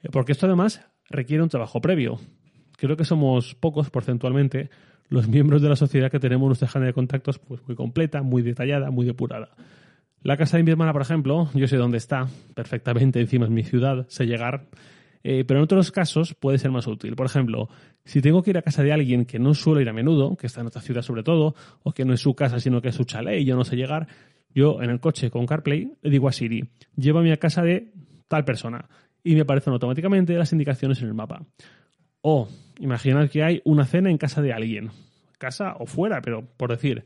Eh, 0.00 0.08
porque 0.10 0.32
esto 0.32 0.46
además 0.46 0.84
requiere 1.08 1.42
un 1.42 1.50
trabajo 1.50 1.80
previo. 1.80 2.18
Creo 2.76 2.96
que 2.96 3.04
somos 3.04 3.54
pocos 3.54 3.90
porcentualmente 3.90 4.70
los 5.08 5.28
miembros 5.28 5.62
de 5.62 5.68
la 5.68 5.76
sociedad 5.76 6.10
que 6.10 6.20
tenemos 6.20 6.46
nuestra 6.46 6.68
agenda 6.68 6.86
de 6.86 6.92
contactos 6.92 7.38
pues 7.38 7.60
muy 7.66 7.76
completa, 7.76 8.22
muy 8.22 8.42
detallada, 8.42 8.90
muy 8.90 9.06
depurada. 9.06 9.50
La 10.22 10.36
casa 10.36 10.56
de 10.56 10.62
mi 10.62 10.70
hermana, 10.70 10.92
por 10.92 11.02
ejemplo, 11.02 11.50
yo 11.54 11.68
sé 11.68 11.76
dónde 11.76 11.98
está 11.98 12.26
perfectamente, 12.54 13.20
encima 13.20 13.44
es 13.44 13.50
mi 13.50 13.62
ciudad, 13.62 14.06
sé 14.08 14.24
llegar, 14.24 14.68
eh, 15.22 15.44
pero 15.46 15.60
en 15.60 15.64
otros 15.64 15.90
casos 15.90 16.34
puede 16.34 16.58
ser 16.58 16.70
más 16.70 16.86
útil. 16.86 17.14
Por 17.14 17.26
ejemplo, 17.26 17.68
si 18.04 18.22
tengo 18.22 18.42
que 18.42 18.50
ir 18.50 18.58
a 18.58 18.62
casa 18.62 18.82
de 18.82 18.92
alguien 18.92 19.26
que 19.26 19.38
no 19.38 19.54
suelo 19.54 19.80
ir 19.80 19.88
a 19.88 19.92
menudo, 19.92 20.36
que 20.36 20.46
está 20.46 20.62
en 20.62 20.68
otra 20.68 20.80
ciudad 20.80 21.02
sobre 21.02 21.22
todo, 21.22 21.54
o 21.82 21.92
que 21.92 22.04
no 22.04 22.14
es 22.14 22.20
su 22.20 22.34
casa 22.34 22.58
sino 22.58 22.80
que 22.80 22.88
es 22.88 22.94
su 22.94 23.04
chalet 23.04 23.40
y 23.40 23.44
yo 23.44 23.56
no 23.56 23.64
sé 23.64 23.76
llegar, 23.76 24.06
yo 24.54 24.80
en 24.82 24.90
el 24.90 25.00
coche 25.00 25.30
con 25.30 25.46
CarPlay 25.46 25.92
le 26.00 26.10
digo 26.10 26.28
a 26.28 26.32
Siri, 26.32 26.70
llévame 26.96 27.32
a 27.32 27.36
casa 27.36 27.62
de 27.62 27.92
tal 28.28 28.44
persona 28.44 28.88
y 29.22 29.34
me 29.34 29.42
aparecen 29.42 29.72
automáticamente 29.72 30.34
las 30.34 30.52
indicaciones 30.52 31.00
en 31.02 31.08
el 31.08 31.14
mapa. 31.14 31.42
O 32.26 32.48
imaginad 32.78 33.28
que 33.28 33.42
hay 33.42 33.60
una 33.66 33.84
cena 33.84 34.08
en 34.08 34.16
casa 34.16 34.40
de 34.40 34.54
alguien, 34.54 34.88
casa 35.36 35.76
o 35.78 35.84
fuera, 35.84 36.22
pero 36.22 36.46
por 36.56 36.70
decir, 36.70 37.04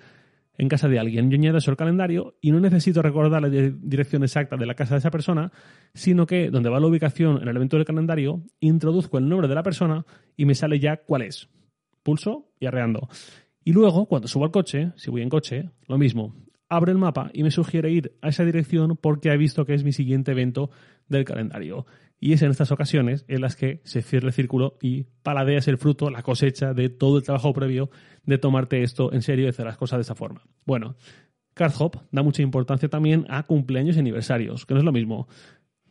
en 0.56 0.68
casa 0.68 0.86
de 0.86 1.00
alguien. 1.00 1.28
Yo 1.28 1.34
añado 1.34 1.58
eso 1.58 1.72
al 1.72 1.76
calendario 1.76 2.36
y 2.40 2.52
no 2.52 2.60
necesito 2.60 3.02
recordar 3.02 3.42
la 3.42 3.48
dirección 3.48 4.22
exacta 4.22 4.56
de 4.56 4.64
la 4.64 4.74
casa 4.74 4.94
de 4.94 5.00
esa 5.00 5.10
persona, 5.10 5.50
sino 5.92 6.24
que 6.24 6.50
donde 6.50 6.70
va 6.70 6.78
la 6.78 6.86
ubicación 6.86 7.42
en 7.42 7.48
el 7.48 7.56
evento 7.56 7.76
del 7.76 7.84
calendario, 7.84 8.44
introduzco 8.60 9.18
el 9.18 9.28
nombre 9.28 9.48
de 9.48 9.56
la 9.56 9.64
persona 9.64 10.06
y 10.36 10.44
me 10.44 10.54
sale 10.54 10.78
ya 10.78 10.98
cuál 10.98 11.22
es. 11.22 11.48
Pulso 12.04 12.52
y 12.60 12.66
arreando. 12.66 13.08
Y 13.64 13.72
luego, 13.72 14.06
cuando 14.06 14.28
subo 14.28 14.44
al 14.44 14.52
coche, 14.52 14.92
si 14.94 15.10
voy 15.10 15.22
en 15.22 15.30
coche, 15.30 15.70
lo 15.88 15.98
mismo. 15.98 16.32
Abro 16.68 16.92
el 16.92 16.98
mapa 16.98 17.28
y 17.32 17.42
me 17.42 17.50
sugiere 17.50 17.90
ir 17.90 18.12
a 18.22 18.28
esa 18.28 18.44
dirección 18.44 18.96
porque 18.96 19.30
he 19.30 19.36
visto 19.36 19.64
que 19.64 19.74
es 19.74 19.82
mi 19.82 19.92
siguiente 19.92 20.30
evento 20.30 20.70
del 21.08 21.24
calendario. 21.24 21.86
Y 22.20 22.32
es 22.32 22.42
en 22.42 22.50
estas 22.50 22.72
ocasiones 22.72 23.24
en 23.28 23.40
las 23.40 23.54
que 23.54 23.80
se 23.84 24.02
cierra 24.02 24.28
el 24.28 24.32
círculo 24.32 24.76
y 24.82 25.04
paladeas 25.22 25.68
el 25.68 25.78
fruto, 25.78 26.10
la 26.10 26.22
cosecha 26.22 26.74
de 26.74 26.88
todo 26.88 27.18
el 27.18 27.22
trabajo 27.22 27.52
previo 27.52 27.90
de 28.24 28.38
tomarte 28.38 28.82
esto 28.82 29.12
en 29.12 29.22
serio 29.22 29.46
y 29.46 29.48
hacer 29.48 29.66
las 29.66 29.76
cosas 29.76 29.98
de 29.98 30.02
esa 30.02 30.14
forma. 30.14 30.42
Bueno, 30.64 30.96
CardHop 31.54 31.96
da 32.10 32.22
mucha 32.22 32.42
importancia 32.42 32.88
también 32.88 33.26
a 33.28 33.42
cumpleaños 33.42 33.96
y 33.96 34.00
aniversarios, 34.00 34.66
que 34.66 34.74
no 34.74 34.80
es 34.80 34.84
lo 34.84 34.92
mismo. 34.92 35.28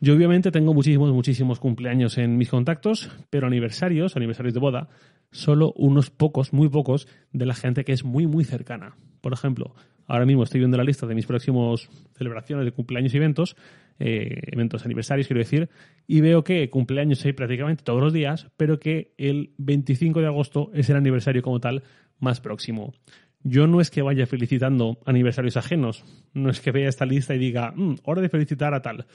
Yo 0.00 0.14
obviamente 0.14 0.52
tengo 0.52 0.74
muchísimos, 0.74 1.12
muchísimos 1.12 1.58
cumpleaños 1.58 2.18
en 2.18 2.36
mis 2.36 2.48
contactos, 2.48 3.10
pero 3.30 3.48
aniversarios, 3.48 4.16
aniversarios 4.16 4.54
de 4.54 4.60
boda, 4.60 4.88
solo 5.32 5.72
unos 5.76 6.10
pocos, 6.10 6.52
muy 6.52 6.68
pocos, 6.68 7.08
de 7.32 7.46
la 7.46 7.54
gente 7.54 7.84
que 7.84 7.92
es 7.92 8.04
muy, 8.04 8.26
muy 8.26 8.44
cercana. 8.44 8.96
Por 9.20 9.32
ejemplo, 9.32 9.74
ahora 10.06 10.24
mismo 10.24 10.44
estoy 10.44 10.60
viendo 10.60 10.76
la 10.76 10.84
lista 10.84 11.06
de 11.06 11.16
mis 11.16 11.26
próximos 11.26 11.90
celebraciones 12.16 12.64
de 12.64 12.72
cumpleaños 12.72 13.12
y 13.12 13.16
eventos 13.16 13.56
eh, 14.00 14.42
eventos 14.52 14.84
aniversarios, 14.84 15.26
quiero 15.26 15.40
decir, 15.40 15.68
y 16.06 16.20
veo 16.20 16.44
que 16.44 16.70
cumpleaños 16.70 17.24
hay 17.24 17.32
prácticamente 17.32 17.82
todos 17.82 18.00
los 18.00 18.12
días, 18.12 18.46
pero 18.56 18.78
que 18.78 19.12
el 19.18 19.54
25 19.58 20.20
de 20.20 20.26
agosto 20.26 20.70
es 20.72 20.88
el 20.88 20.96
aniversario 20.96 21.42
como 21.42 21.58
tal 21.58 21.82
más 22.20 22.40
próximo. 22.40 22.94
Yo 23.42 23.66
no 23.66 23.80
es 23.80 23.90
que 23.90 24.02
vaya 24.02 24.26
felicitando 24.26 24.98
aniversarios 25.06 25.56
ajenos, 25.56 26.04
no 26.34 26.50
es 26.50 26.60
que 26.60 26.72
vea 26.72 26.88
esta 26.88 27.06
lista 27.06 27.34
y 27.34 27.38
diga, 27.38 27.72
mm, 27.74 27.96
hora 28.04 28.22
de 28.22 28.28
felicitar 28.28 28.74
a 28.74 28.82
tal. 28.82 29.06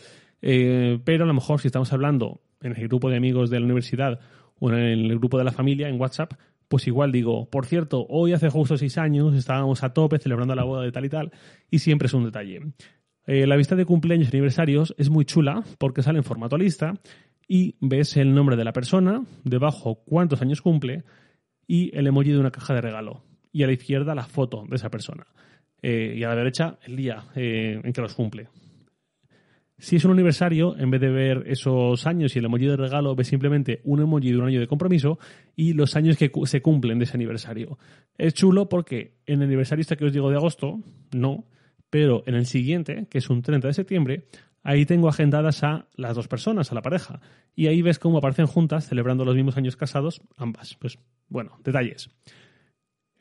Eh, 0.42 1.00
pero 1.04 1.24
a 1.24 1.28
lo 1.28 1.34
mejor 1.34 1.62
si 1.62 1.68
estamos 1.68 1.92
hablando 1.94 2.42
en 2.62 2.76
el 2.76 2.88
grupo 2.88 3.10
de 3.10 3.18
amigos 3.18 3.50
de 3.50 3.60
la 3.60 3.66
universidad 3.66 4.20
o 4.60 4.72
en 4.72 4.78
el 4.78 5.18
grupo 5.20 5.38
de 5.38 5.44
la 5.44 5.52
familia 5.52 5.90
en 5.90 6.00
WhatsApp, 6.00 6.34
pues 6.68 6.88
igual 6.88 7.12
digo, 7.12 7.50
por 7.50 7.66
cierto, 7.66 8.06
hoy 8.10 8.34
hace 8.34 8.50
justo 8.50 8.78
seis 8.78 8.98
años 8.98 9.36
estábamos 9.36 9.84
a 9.84 9.94
tope 9.94 10.20
celebrando 10.20 10.56
la 10.56 10.64
boda 10.64 10.84
de 10.84 10.92
tal 10.92 11.06
y 11.06 11.10
tal, 11.10 11.32
y 11.70 11.80
siempre 11.80 12.08
es 12.08 12.14
un 12.14 12.26
detalle. 12.26 12.62
Eh, 13.26 13.48
la 13.48 13.56
vista 13.56 13.76
de 13.76 13.86
cumpleaños 13.86 14.28
y 14.28 14.36
aniversarios 14.36 14.96
es 14.98 15.10
muy 15.10 15.26
chula 15.26 15.64
porque 15.78 16.04
sale 16.04 16.18
en 16.18 16.24
formato 16.24 16.58
lista 16.58 16.94
y 17.48 17.76
ves 17.80 18.18
el 18.18 18.34
nombre 18.34 18.56
de 18.56 18.64
la 18.64 18.74
persona, 18.74 19.24
debajo 19.44 20.04
cuántos 20.06 20.42
años 20.42 20.62
cumple 20.62 21.04
y 21.68 21.96
el 21.98 22.08
emoji 22.08 22.32
de 22.32 22.40
una 22.40 22.52
caja 22.52 22.74
de 22.74 22.82
regalo. 22.82 23.24
Y 23.54 23.64
a 23.64 23.68
la 23.68 23.74
izquierda 23.74 24.14
la 24.14 24.26
foto 24.26 24.66
de 24.68 24.76
esa 24.76 24.90
persona. 24.90 25.26
Eh, 25.82 26.16
y 26.18 26.24
a 26.24 26.30
la 26.30 26.36
derecha 26.36 26.78
el 26.86 26.98
día 26.98 27.28
eh, 27.36 27.80
en 27.82 27.94
que 27.94 28.02
los 28.02 28.14
cumple. 28.14 28.50
Si 29.78 29.98
es 29.98 30.06
un 30.06 30.12
aniversario, 30.12 30.78
en 30.78 30.92
vez 30.92 31.02
de 31.02 31.10
ver 31.10 31.44
esos 31.48 32.08
años 32.08 32.36
y 32.36 32.40
el 32.40 32.46
emoji 32.46 32.68
de 32.68 32.78
regalo, 32.78 33.16
ves 33.16 33.28
simplemente 33.28 33.82
un 33.84 34.02
emoji 34.02 34.32
de 34.32 34.38
un 34.38 34.48
año 34.48 34.60
de 34.60 34.68
compromiso 34.68 35.20
y 35.56 35.74
los 35.74 35.96
años 35.96 36.16
que 36.16 36.32
se 36.46 36.62
cumplen 36.62 37.00
de 37.00 37.06
ese 37.06 37.18
aniversario. 37.18 37.78
Es 38.18 38.34
chulo 38.34 38.70
porque 38.70 39.18
en 39.26 39.42
el 39.42 39.48
aniversario 39.48 39.82
este 39.82 39.98
que 39.98 40.06
os 40.06 40.14
digo 40.14 40.30
de 40.30 40.38
agosto, 40.38 40.80
no, 41.12 41.46
pero 41.90 42.24
en 42.28 42.36
el 42.36 42.46
siguiente, 42.46 43.08
que 43.10 43.18
es 43.18 43.30
un 43.30 43.42
30 43.42 43.68
de 43.68 43.74
septiembre, 43.74 44.28
ahí 44.64 44.86
tengo 44.86 45.10
agendadas 45.10 45.64
a 45.64 45.88
las 45.96 46.16
dos 46.16 46.28
personas, 46.28 46.72
a 46.72 46.76
la 46.76 46.82
pareja. 46.82 47.20
Y 47.54 47.68
ahí 47.68 47.82
ves 47.82 48.00
cómo 48.00 48.20
aparecen 48.20 48.48
juntas, 48.48 48.88
celebrando 48.88 49.26
los 49.26 49.36
mismos 49.36 49.58
años 49.58 49.76
casados, 49.76 50.22
ambas. 50.38 50.76
Pues 50.80 50.98
bueno, 51.28 51.60
detalles. 51.64 52.10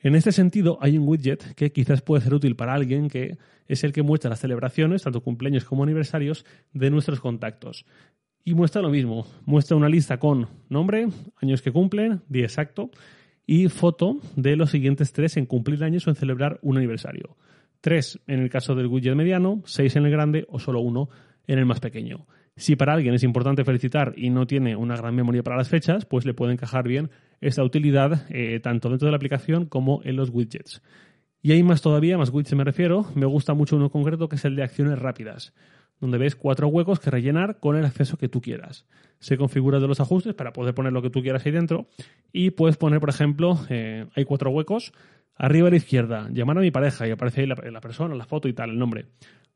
En 0.02 0.16
este 0.16 0.32
sentido, 0.32 0.78
hay 0.80 0.98
un 0.98 1.06
widget 1.06 1.54
que 1.54 1.70
quizás 1.70 2.02
puede 2.02 2.22
ser 2.22 2.34
útil 2.34 2.56
para 2.56 2.74
alguien 2.74 3.08
que 3.08 3.38
es 3.68 3.84
el 3.84 3.92
que 3.92 4.02
muestra 4.02 4.30
las 4.30 4.40
celebraciones, 4.40 5.02
tanto 5.02 5.22
cumpleaños 5.22 5.64
como 5.64 5.84
aniversarios, 5.84 6.44
de 6.72 6.90
nuestros 6.90 7.20
contactos. 7.20 7.86
Y 8.44 8.54
muestra 8.54 8.82
lo 8.82 8.90
mismo, 8.90 9.26
muestra 9.44 9.76
una 9.76 9.88
lista 9.88 10.18
con 10.18 10.48
nombre, 10.68 11.06
años 11.36 11.62
que 11.62 11.70
cumplen, 11.70 12.22
día 12.28 12.42
exacto, 12.42 12.90
y 13.46 13.68
foto 13.68 14.18
de 14.34 14.56
los 14.56 14.70
siguientes 14.70 15.12
tres 15.12 15.36
en 15.36 15.46
cumplir 15.46 15.84
años 15.84 16.06
o 16.08 16.10
en 16.10 16.16
celebrar 16.16 16.58
un 16.62 16.78
aniversario. 16.78 17.36
Tres 17.80 18.18
en 18.26 18.40
el 18.40 18.50
caso 18.50 18.74
del 18.74 18.88
widget 18.88 19.14
mediano, 19.14 19.62
seis 19.66 19.94
en 19.94 20.04
el 20.04 20.10
grande 20.10 20.46
o 20.48 20.58
solo 20.58 20.80
uno 20.80 21.10
en 21.46 21.60
el 21.60 21.66
más 21.66 21.78
pequeño. 21.78 22.26
Si 22.56 22.74
para 22.74 22.92
alguien 22.92 23.14
es 23.14 23.22
importante 23.22 23.64
felicitar 23.64 24.14
y 24.16 24.30
no 24.30 24.46
tiene 24.48 24.74
una 24.74 24.96
gran 24.96 25.14
memoria 25.14 25.44
para 25.44 25.56
las 25.56 25.68
fechas, 25.68 26.04
pues 26.06 26.26
le 26.26 26.34
puede 26.34 26.52
encajar 26.52 26.86
bien 26.86 27.10
esta 27.42 27.62
utilidad 27.62 28.26
eh, 28.30 28.60
tanto 28.60 28.88
dentro 28.88 29.06
de 29.06 29.12
la 29.12 29.16
aplicación 29.16 29.66
como 29.66 30.00
en 30.04 30.16
los 30.16 30.30
widgets. 30.30 30.82
Y 31.42 31.52
hay 31.52 31.62
más 31.62 31.82
todavía, 31.82 32.16
más 32.16 32.30
widgets 32.30 32.54
me 32.54 32.64
refiero. 32.64 33.06
Me 33.14 33.26
gusta 33.26 33.52
mucho 33.52 33.76
uno 33.76 33.90
concreto 33.90 34.28
que 34.28 34.36
es 34.36 34.44
el 34.46 34.56
de 34.56 34.62
acciones 34.62 34.98
rápidas, 34.98 35.52
donde 36.00 36.16
ves 36.16 36.36
cuatro 36.36 36.68
huecos 36.68 37.00
que 37.00 37.10
rellenar 37.10 37.58
con 37.58 37.76
el 37.76 37.84
acceso 37.84 38.16
que 38.16 38.28
tú 38.28 38.40
quieras. 38.40 38.86
Se 39.18 39.36
configura 39.36 39.80
de 39.80 39.88
los 39.88 40.00
ajustes 40.00 40.34
para 40.34 40.52
poder 40.52 40.74
poner 40.74 40.92
lo 40.92 41.02
que 41.02 41.10
tú 41.10 41.20
quieras 41.20 41.44
ahí 41.44 41.52
dentro 41.52 41.88
y 42.32 42.50
puedes 42.50 42.76
poner, 42.76 43.00
por 43.00 43.10
ejemplo, 43.10 43.58
eh, 43.68 44.06
hay 44.14 44.24
cuatro 44.24 44.50
huecos. 44.50 44.92
Arriba 45.34 45.68
a 45.68 45.70
la 45.70 45.76
izquierda, 45.76 46.28
llamar 46.30 46.58
a 46.58 46.60
mi 46.60 46.70
pareja 46.70 47.08
y 47.08 47.10
aparece 47.10 47.42
ahí 47.42 47.46
la, 47.46 47.56
la 47.70 47.80
persona, 47.80 48.14
la 48.14 48.24
foto 48.24 48.48
y 48.48 48.52
tal, 48.52 48.70
el 48.70 48.78
nombre. 48.78 49.06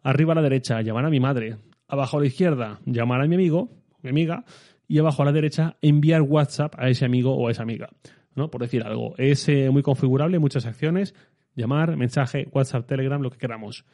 Arriba 0.02 0.32
a 0.32 0.36
la 0.36 0.42
derecha, 0.42 0.80
llamar 0.82 1.04
a 1.04 1.10
mi 1.10 1.20
madre 1.20 1.56
abajo 1.88 2.18
a 2.18 2.20
la 2.20 2.26
izquierda 2.26 2.80
llamar 2.84 3.20
a 3.20 3.26
mi 3.26 3.34
amigo, 3.34 3.70
mi 4.02 4.10
amiga, 4.10 4.44
y 4.88 4.98
abajo 4.98 5.22
a 5.22 5.24
la 5.24 5.32
derecha 5.32 5.76
enviar 5.80 6.22
WhatsApp 6.22 6.74
a 6.78 6.88
ese 6.88 7.04
amigo 7.04 7.36
o 7.36 7.48
a 7.48 7.50
esa 7.50 7.62
amiga, 7.62 7.88
¿no? 8.34 8.50
Por 8.50 8.62
decir 8.62 8.82
algo. 8.82 9.14
Es 9.18 9.48
eh, 9.48 9.70
muy 9.70 9.82
configurable, 9.82 10.38
muchas 10.38 10.66
acciones, 10.66 11.14
llamar, 11.54 11.96
mensaje, 11.96 12.48
WhatsApp, 12.52 12.86
Telegram, 12.86 13.20
lo 13.20 13.30
que 13.30 13.38
queramos. 13.38 13.84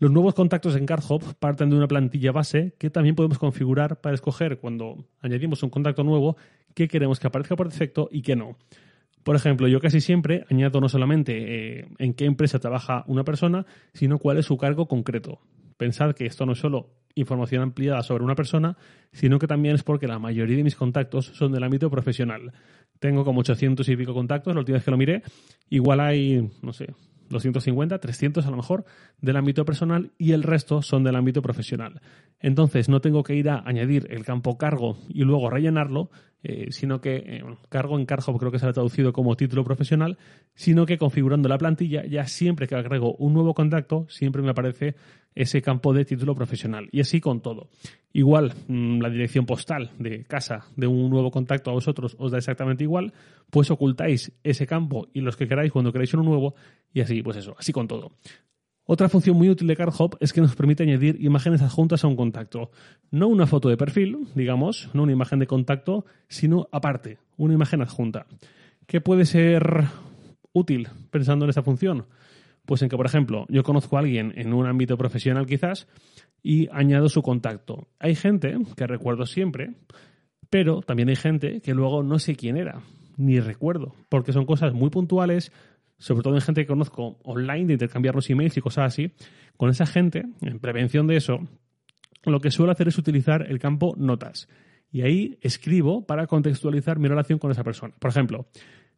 Los 0.00 0.12
nuevos 0.12 0.34
contactos 0.34 0.76
en 0.76 0.86
CardHop 0.86 1.34
parten 1.40 1.70
de 1.70 1.76
una 1.76 1.88
plantilla 1.88 2.30
base 2.30 2.74
que 2.78 2.88
también 2.88 3.16
podemos 3.16 3.38
configurar 3.38 4.00
para 4.00 4.14
escoger 4.14 4.58
cuando 4.58 5.06
añadimos 5.20 5.62
un 5.64 5.70
contacto 5.70 6.04
nuevo 6.04 6.36
qué 6.74 6.86
queremos 6.86 7.18
que 7.18 7.26
aparezca 7.26 7.56
por 7.56 7.68
defecto 7.68 8.08
y 8.12 8.22
qué 8.22 8.36
no. 8.36 8.56
Por 9.24 9.34
ejemplo, 9.34 9.66
yo 9.66 9.80
casi 9.80 10.00
siempre 10.00 10.44
añado 10.50 10.80
no 10.80 10.88
solamente 10.88 11.80
eh, 11.80 11.88
en 11.98 12.14
qué 12.14 12.26
empresa 12.26 12.60
trabaja 12.60 13.02
una 13.08 13.24
persona, 13.24 13.66
sino 13.92 14.18
cuál 14.18 14.38
es 14.38 14.46
su 14.46 14.56
cargo 14.56 14.86
concreto. 14.86 15.40
Pensad 15.76 16.14
que 16.14 16.26
esto 16.26 16.46
no 16.46 16.52
es 16.52 16.58
solo 16.58 16.90
información 17.20 17.62
ampliada 17.62 18.02
sobre 18.02 18.24
una 18.24 18.34
persona, 18.34 18.76
sino 19.12 19.38
que 19.38 19.46
también 19.46 19.74
es 19.74 19.82
porque 19.82 20.06
la 20.06 20.18
mayoría 20.18 20.56
de 20.56 20.64
mis 20.64 20.76
contactos 20.76 21.26
son 21.26 21.52
del 21.52 21.64
ámbito 21.64 21.90
profesional. 21.90 22.52
Tengo 22.98 23.24
como 23.24 23.40
800 23.40 23.88
y 23.88 23.96
pico 23.96 24.14
contactos, 24.14 24.54
la 24.54 24.60
última 24.60 24.76
vez 24.76 24.84
que 24.84 24.90
lo 24.90 24.96
miré, 24.96 25.22
igual 25.68 26.00
hay, 26.00 26.50
no 26.62 26.72
sé, 26.72 26.94
250, 27.28 27.98
300 27.98 28.46
a 28.46 28.50
lo 28.50 28.56
mejor 28.56 28.84
del 29.20 29.36
ámbito 29.36 29.64
personal 29.64 30.12
y 30.18 30.32
el 30.32 30.42
resto 30.42 30.82
son 30.82 31.04
del 31.04 31.16
ámbito 31.16 31.42
profesional. 31.42 32.00
Entonces 32.40 32.88
no 32.88 33.00
tengo 33.00 33.22
que 33.22 33.34
ir 33.34 33.50
a 33.50 33.62
añadir 33.64 34.06
el 34.10 34.24
campo 34.24 34.58
cargo 34.58 34.98
y 35.08 35.24
luego 35.24 35.50
rellenarlo, 35.50 36.10
eh, 36.44 36.68
sino 36.70 37.00
que 37.00 37.16
eh, 37.16 37.44
cargo 37.68 37.98
en 37.98 38.06
cargo 38.06 38.38
creo 38.38 38.52
que 38.52 38.58
se 38.58 38.66
ha 38.66 38.72
traducido 38.72 39.12
como 39.12 39.36
título 39.36 39.64
profesional, 39.64 40.18
sino 40.54 40.86
que 40.86 40.96
configurando 40.96 41.48
la 41.48 41.58
plantilla 41.58 42.06
ya 42.06 42.26
siempre 42.26 42.68
que 42.68 42.76
agrego 42.76 43.14
un 43.16 43.34
nuevo 43.34 43.54
contacto 43.54 44.06
siempre 44.08 44.42
me 44.42 44.50
aparece 44.50 44.94
ese 45.34 45.62
campo 45.62 45.92
de 45.92 46.04
título 46.04 46.34
profesional 46.34 46.88
y 46.92 47.00
así 47.00 47.20
con 47.20 47.40
todo. 47.40 47.68
Igual 48.12 48.54
mm, 48.68 49.00
la 49.00 49.10
dirección 49.10 49.46
postal 49.46 49.90
de 49.98 50.24
casa 50.24 50.66
de 50.76 50.86
un 50.86 51.10
nuevo 51.10 51.30
contacto 51.30 51.70
a 51.70 51.74
vosotros 51.74 52.16
os 52.18 52.30
da 52.30 52.38
exactamente 52.38 52.84
igual, 52.84 53.12
pues 53.50 53.70
ocultáis 53.70 54.32
ese 54.42 54.66
campo 54.66 55.08
y 55.12 55.20
los 55.20 55.36
que 55.36 55.48
queráis 55.48 55.72
cuando 55.72 55.92
queráis 55.92 56.14
uno 56.14 56.22
nuevo 56.22 56.54
y 56.92 57.00
así 57.00 57.22
pues 57.22 57.36
eso, 57.36 57.56
así 57.58 57.72
con 57.72 57.88
todo. 57.88 58.12
Otra 58.90 59.10
función 59.10 59.36
muy 59.36 59.50
útil 59.50 59.68
de 59.68 59.76
CardHop 59.76 60.14
es 60.18 60.32
que 60.32 60.40
nos 60.40 60.56
permite 60.56 60.82
añadir 60.82 61.22
imágenes 61.22 61.60
adjuntas 61.60 62.04
a 62.04 62.08
un 62.08 62.16
contacto. 62.16 62.70
No 63.10 63.28
una 63.28 63.46
foto 63.46 63.68
de 63.68 63.76
perfil, 63.76 64.28
digamos, 64.34 64.88
no 64.94 65.02
una 65.02 65.12
imagen 65.12 65.40
de 65.40 65.46
contacto, 65.46 66.06
sino 66.26 66.68
aparte, 66.72 67.18
una 67.36 67.52
imagen 67.52 67.82
adjunta. 67.82 68.24
¿Qué 68.86 69.02
puede 69.02 69.26
ser 69.26 69.84
útil 70.54 70.88
pensando 71.10 71.44
en 71.44 71.50
esta 71.50 71.62
función? 71.62 72.06
Pues 72.64 72.80
en 72.80 72.88
que, 72.88 72.96
por 72.96 73.04
ejemplo, 73.04 73.44
yo 73.50 73.62
conozco 73.62 73.98
a 73.98 74.00
alguien 74.00 74.32
en 74.36 74.54
un 74.54 74.66
ámbito 74.66 74.96
profesional 74.96 75.44
quizás 75.44 75.86
y 76.42 76.70
añado 76.72 77.10
su 77.10 77.20
contacto. 77.20 77.88
Hay 77.98 78.14
gente 78.14 78.56
que 78.74 78.86
recuerdo 78.86 79.26
siempre, 79.26 79.74
pero 80.48 80.80
también 80.80 81.10
hay 81.10 81.16
gente 81.16 81.60
que 81.60 81.74
luego 81.74 82.02
no 82.02 82.18
sé 82.18 82.36
quién 82.36 82.56
era, 82.56 82.80
ni 83.18 83.38
recuerdo, 83.38 83.94
porque 84.08 84.32
son 84.32 84.46
cosas 84.46 84.72
muy 84.72 84.88
puntuales, 84.88 85.52
sobre 85.98 86.22
todo 86.22 86.34
en 86.34 86.40
gente 86.40 86.62
que 86.62 86.68
conozco 86.68 87.18
online, 87.24 87.66
de 87.66 87.72
intercambiar 87.74 88.14
los 88.14 88.30
emails 88.30 88.56
y 88.56 88.60
cosas 88.60 88.86
así, 88.86 89.12
con 89.56 89.70
esa 89.70 89.86
gente, 89.86 90.24
en 90.40 90.58
prevención 90.60 91.06
de 91.06 91.16
eso, 91.16 91.40
lo 92.24 92.40
que 92.40 92.50
suelo 92.50 92.72
hacer 92.72 92.88
es 92.88 92.98
utilizar 92.98 93.46
el 93.50 93.58
campo 93.58 93.94
notas. 93.96 94.48
Y 94.90 95.02
ahí 95.02 95.38
escribo 95.42 96.06
para 96.06 96.26
contextualizar 96.26 96.98
mi 96.98 97.08
relación 97.08 97.38
con 97.38 97.50
esa 97.50 97.64
persona. 97.64 97.94
Por 97.98 98.10
ejemplo, 98.10 98.46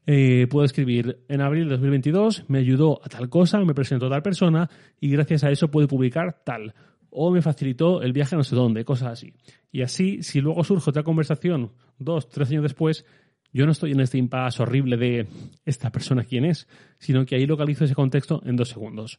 eh, 0.07 0.47
puedo 0.49 0.65
escribir 0.65 1.25
en 1.29 1.41
abril 1.41 1.65
de 1.65 1.73
2022 1.73 2.45
me 2.49 2.59
ayudó 2.59 3.01
a 3.05 3.09
tal 3.09 3.29
cosa, 3.29 3.59
me 3.61 3.75
presentó 3.75 4.07
a 4.07 4.11
tal 4.11 4.23
persona 4.23 4.71
y 5.01 5.11
gracias 5.11 5.45
a 5.45 5.51
eso 5.51 5.71
puedo 5.71 5.89
publicar 5.89 6.43
tal. 6.45 6.75
O 7.11 7.31
me 7.31 7.43
facilitó 7.43 8.03
el 8.03 8.13
viaje 8.13 8.37
a 8.37 8.39
no 8.39 8.45
sé 8.45 8.55
dónde, 8.55 8.85
cosas 8.85 9.09
así. 9.09 9.33
Y 9.73 9.83
así, 9.83 10.23
si 10.23 10.41
luego 10.41 10.63
surge 10.63 10.91
otra 10.91 11.03
conversación 11.03 11.73
dos, 11.99 12.29
tres 12.29 12.51
años 12.51 12.63
después, 12.63 13.05
yo 13.53 13.67
no 13.67 13.73
estoy 13.73 13.93
en 13.93 14.01
este 14.01 14.19
impasse 14.19 14.63
horrible 14.63 14.97
de 14.97 15.27
esta 15.65 15.91
persona 15.91 16.25
quién 16.25 16.45
es, 16.45 16.69
sino 16.99 17.25
que 17.27 17.37
ahí 17.37 17.47
localizo 17.47 17.85
ese 17.85 17.95
contexto 17.95 18.43
en 18.45 18.57
dos 18.57 18.69
segundos. 18.69 19.19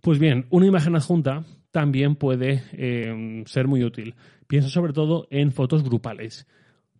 Pues 0.00 0.18
bien, 0.18 0.46
una 0.50 0.66
imagen 0.66 0.96
adjunta 0.96 1.44
también 1.70 2.16
puede 2.16 2.62
eh, 2.72 3.42
ser 3.46 3.66
muy 3.66 3.84
útil. 3.84 4.14
Pienso 4.46 4.68
sobre 4.68 4.92
todo 4.92 5.26
en 5.30 5.52
fotos 5.52 5.82
grupales, 5.82 6.46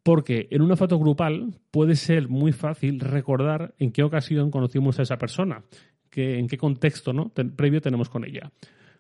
porque 0.03 0.49
en 0.51 0.63
una 0.63 0.77
foto 0.77 0.99
grupal 0.99 1.55
puede 1.71 1.97
ser 1.97 2.29
muy 2.29 2.53
fácil 2.53 3.01
recordar 3.01 3.75
en 3.79 3.93
qué 3.93 4.03
ocasión 4.03 4.51
conocimos 4.51 4.99
a 4.99 5.03
esa 5.03 5.19
persona, 5.19 5.65
que, 6.11 6.39
en 6.39 6.47
qué 6.47 6.57
contexto 6.57 7.13
¿no? 7.13 7.31
previo 7.31 7.81
tenemos 7.81 8.09
con 8.09 8.25
ella. 8.25 8.53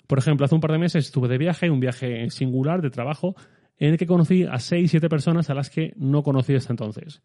Por 0.06 0.18
ejemplo, 0.18 0.44
hace 0.46 0.54
un 0.54 0.60
par 0.60 0.72
de 0.72 0.78
meses 0.78 1.06
estuve 1.06 1.28
de 1.28 1.38
viaje, 1.38 1.70
un 1.70 1.80
viaje 1.80 2.28
singular 2.30 2.80
de 2.80 2.90
trabajo, 2.90 3.34
en 3.78 3.92
el 3.92 3.98
que 3.98 4.06
conocí 4.06 4.44
a 4.44 4.58
seis, 4.58 4.90
siete 4.90 5.08
personas 5.08 5.50
a 5.50 5.54
las 5.54 5.70
que 5.70 5.92
no 5.96 6.22
conocí 6.22 6.54
hasta 6.54 6.72
entonces. 6.72 7.22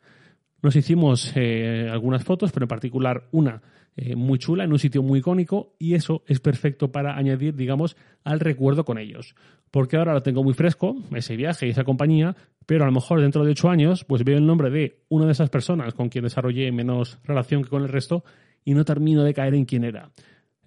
Nos 0.62 0.76
hicimos 0.76 1.32
eh, 1.36 1.90
algunas 1.92 2.24
fotos, 2.24 2.52
pero 2.52 2.66
en 2.66 2.70
particular 2.70 3.28
una 3.32 3.62
eh, 3.98 4.16
muy 4.16 4.40
chula, 4.40 4.64
en 4.64 4.72
un 4.72 4.80
sitio 4.80 5.02
muy 5.02 5.20
icónico, 5.20 5.76
y 5.80 5.96
eso 5.96 6.24
es 6.28 6.40
perfecto 6.40 6.92
para 6.92 7.18
añadir, 7.18 7.56
digamos, 7.56 7.98
al 8.24 8.40
recuerdo 8.40 8.86
con 8.86 8.98
ellos. 8.98 9.36
Porque 9.70 9.98
ahora 9.98 10.14
lo 10.14 10.22
tengo 10.22 10.44
muy 10.44 10.54
fresco, 10.54 10.96
ese 11.16 11.36
viaje 11.36 11.68
y 11.68 11.72
esa 11.72 11.84
compañía, 11.84 12.36
pero 12.66 12.84
a 12.84 12.88
lo 12.88 12.94
mejor 12.94 13.22
dentro 13.22 13.44
de 13.44 13.52
ocho 13.52 13.70
años, 13.70 14.06
pues 14.06 14.24
veo 14.24 14.38
el 14.38 14.46
nombre 14.46 14.70
de 14.70 15.04
una 15.10 15.26
de 15.26 15.32
esas 15.32 15.50
personas 15.50 15.94
con 15.94 16.10
quien 16.10 16.24
desarrollé 16.24 16.72
menos 16.72 17.20
relación 17.24 17.64
que 17.64 17.70
con 17.70 17.82
el 17.82 17.90
resto 17.90 18.24
y 18.64 18.74
no 18.74 18.86
termino 18.86 19.24
de 19.24 19.34
caer 19.34 19.56
en 19.56 19.66
quién 19.66 19.84
era. 19.84 20.12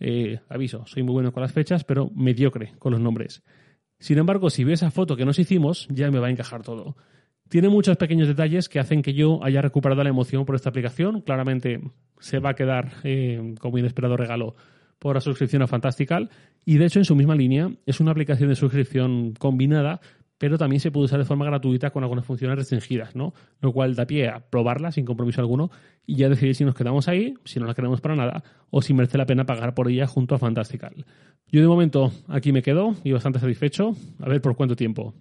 Eh, 0.00 0.40
aviso, 0.48 0.84
soy 0.86 1.02
muy 1.02 1.12
bueno 1.12 1.32
con 1.32 1.42
las 1.42 1.52
fechas, 1.52 1.84
pero 1.84 2.10
mediocre 2.14 2.72
con 2.78 2.92
los 2.92 3.00
nombres. 3.00 3.42
Sin 3.98 4.18
embargo, 4.18 4.50
si 4.50 4.64
veo 4.64 4.74
esa 4.74 4.90
foto 4.90 5.16
que 5.16 5.24
nos 5.24 5.38
hicimos, 5.38 5.86
ya 5.90 6.10
me 6.10 6.18
va 6.18 6.26
a 6.26 6.30
encajar 6.30 6.62
todo. 6.62 6.96
Tiene 7.48 7.68
muchos 7.68 7.96
pequeños 7.96 8.28
detalles 8.28 8.68
que 8.68 8.80
hacen 8.80 9.02
que 9.02 9.14
yo 9.14 9.42
haya 9.44 9.62
recuperado 9.62 10.02
la 10.02 10.10
emoción 10.10 10.44
por 10.44 10.56
esta 10.56 10.70
aplicación. 10.70 11.20
Claramente 11.20 11.80
se 12.18 12.38
va 12.38 12.50
a 12.50 12.54
quedar 12.54 12.92
eh, 13.04 13.54
como 13.60 13.78
inesperado 13.78 14.16
regalo 14.16 14.54
por 14.98 15.14
la 15.16 15.20
suscripción 15.20 15.62
a 15.62 15.66
Fantastical. 15.66 16.30
Y 16.64 16.78
de 16.78 16.86
hecho, 16.86 16.98
en 16.98 17.04
su 17.04 17.14
misma 17.14 17.34
línea, 17.34 17.70
es 17.86 18.00
una 18.00 18.10
aplicación 18.10 18.48
de 18.48 18.56
suscripción 18.56 19.34
combinada, 19.34 20.00
pero 20.44 20.58
también 20.58 20.78
se 20.78 20.90
puede 20.90 21.06
usar 21.06 21.18
de 21.18 21.24
forma 21.24 21.46
gratuita 21.46 21.88
con 21.88 22.02
algunas 22.02 22.26
funciones 22.26 22.58
restringidas, 22.58 23.16
¿no? 23.16 23.32
Lo 23.62 23.72
cual 23.72 23.94
da 23.94 24.04
pie 24.04 24.28
a 24.28 24.40
probarla 24.40 24.92
sin 24.92 25.06
compromiso 25.06 25.40
alguno 25.40 25.70
y 26.04 26.16
ya 26.16 26.28
decidir 26.28 26.54
si 26.54 26.66
nos 26.66 26.74
quedamos 26.74 27.08
ahí, 27.08 27.32
si 27.46 27.58
no 27.60 27.64
la 27.64 27.72
queremos 27.72 28.02
para 28.02 28.14
nada, 28.14 28.44
o 28.68 28.82
si 28.82 28.92
merece 28.92 29.16
la 29.16 29.24
pena 29.24 29.46
pagar 29.46 29.72
por 29.72 29.88
ella 29.88 30.06
junto 30.06 30.34
a 30.34 30.38
Fantastical. 30.38 31.06
Yo 31.50 31.62
de 31.62 31.66
momento 31.66 32.12
aquí 32.28 32.52
me 32.52 32.60
quedo 32.60 32.94
y 33.04 33.12
bastante 33.12 33.38
satisfecho. 33.38 33.96
A 34.20 34.28
ver 34.28 34.42
por 34.42 34.54
cuánto 34.54 34.76
tiempo. 34.76 35.14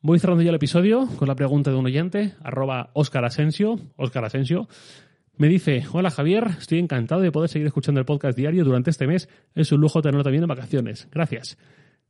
Voy 0.00 0.18
cerrando 0.18 0.42
ya 0.42 0.48
el 0.48 0.56
episodio 0.56 1.06
con 1.16 1.28
la 1.28 1.36
pregunta 1.36 1.70
de 1.70 1.76
un 1.76 1.86
oyente, 1.86 2.34
arroba 2.42 2.90
Oscar 2.94 3.24
Asensio, 3.24 3.78
Oscar 3.94 4.24
Asensio. 4.24 4.66
Me 5.36 5.46
dice, 5.46 5.84
hola 5.92 6.10
Javier, 6.10 6.56
estoy 6.58 6.80
encantado 6.80 7.20
de 7.20 7.30
poder 7.30 7.50
seguir 7.50 7.68
escuchando 7.68 8.00
el 8.00 8.04
podcast 8.04 8.36
diario 8.36 8.64
durante 8.64 8.90
este 8.90 9.06
mes. 9.06 9.28
Es 9.54 9.70
un 9.70 9.80
lujo 9.80 10.02
tenerlo 10.02 10.24
también 10.24 10.42
en 10.42 10.48
vacaciones. 10.48 11.06
Gracias. 11.12 11.56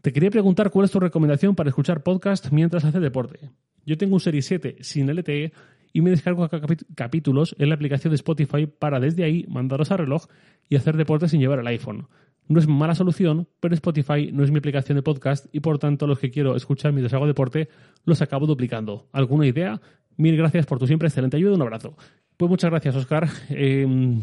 Te 0.01 0.13
quería 0.13 0.31
preguntar 0.31 0.71
cuál 0.71 0.85
es 0.85 0.93
tu 0.93 1.01
recomendación 1.01 1.57
para 1.57 1.71
escuchar 1.71 2.05
podcast 2.05 2.53
mientras 2.53 2.85
haces 2.85 3.03
deporte. 3.03 3.51
Yo 3.85 3.99
tengo 3.99 4.15
un 4.15 4.21
Serie 4.21 4.43
7 4.43 4.77
sin 4.81 5.11
LTE 5.11 5.53
y 5.93 6.03
me 6.03 6.11
descargo 6.11 6.49
capítulos 6.95 7.57
en 7.59 7.69
la 7.69 7.75
aplicación 7.75 8.13
de 8.13 8.17
Spotify 8.17 8.67
para 8.67 9.01
desde 9.01 9.25
ahí 9.25 9.45
mandaros 9.49 9.91
a 9.91 9.97
reloj 9.97 10.27
y 10.69 10.77
hacer 10.77 10.97
deporte 10.97 11.29
sin 11.29 11.41
llevar 11.41 11.59
el 11.59 11.67
iPhone. 11.67 12.07
No 12.47 12.61
es 12.61 12.69
mala 12.69 12.95
solución, 12.95 13.49
pero 13.59 13.75
Spotify 13.75 14.31
no 14.33 14.45
es 14.45 14.53
mi 14.53 14.59
aplicación 14.59 14.97
de 14.97 15.03
podcast 15.03 15.47
y 15.53 15.61
por 15.61 15.81
tanto 15.81 16.07
los 16.07 16.21
que 16.21 16.31
quiero 16.31 16.55
escuchar 16.55 16.93
mientras 16.93 17.13
hago 17.15 17.27
deporte 17.27 17.69
los 18.05 18.23
acabo 18.23 18.47
duplicando. 18.47 19.09
¿Alguna 19.13 19.47
idea? 19.47 19.81
Mil 20.17 20.37
gracias 20.37 20.65
por 20.65 20.79
tu 20.79 20.87
siempre 20.87 21.09
excelente 21.09 21.37
ayuda. 21.37 21.57
Un 21.57 21.63
abrazo. 21.63 21.97
Pues 22.37 22.49
muchas 22.49 22.71
gracias, 22.71 22.95
Oscar. 22.95 23.29
Em, 23.51 24.21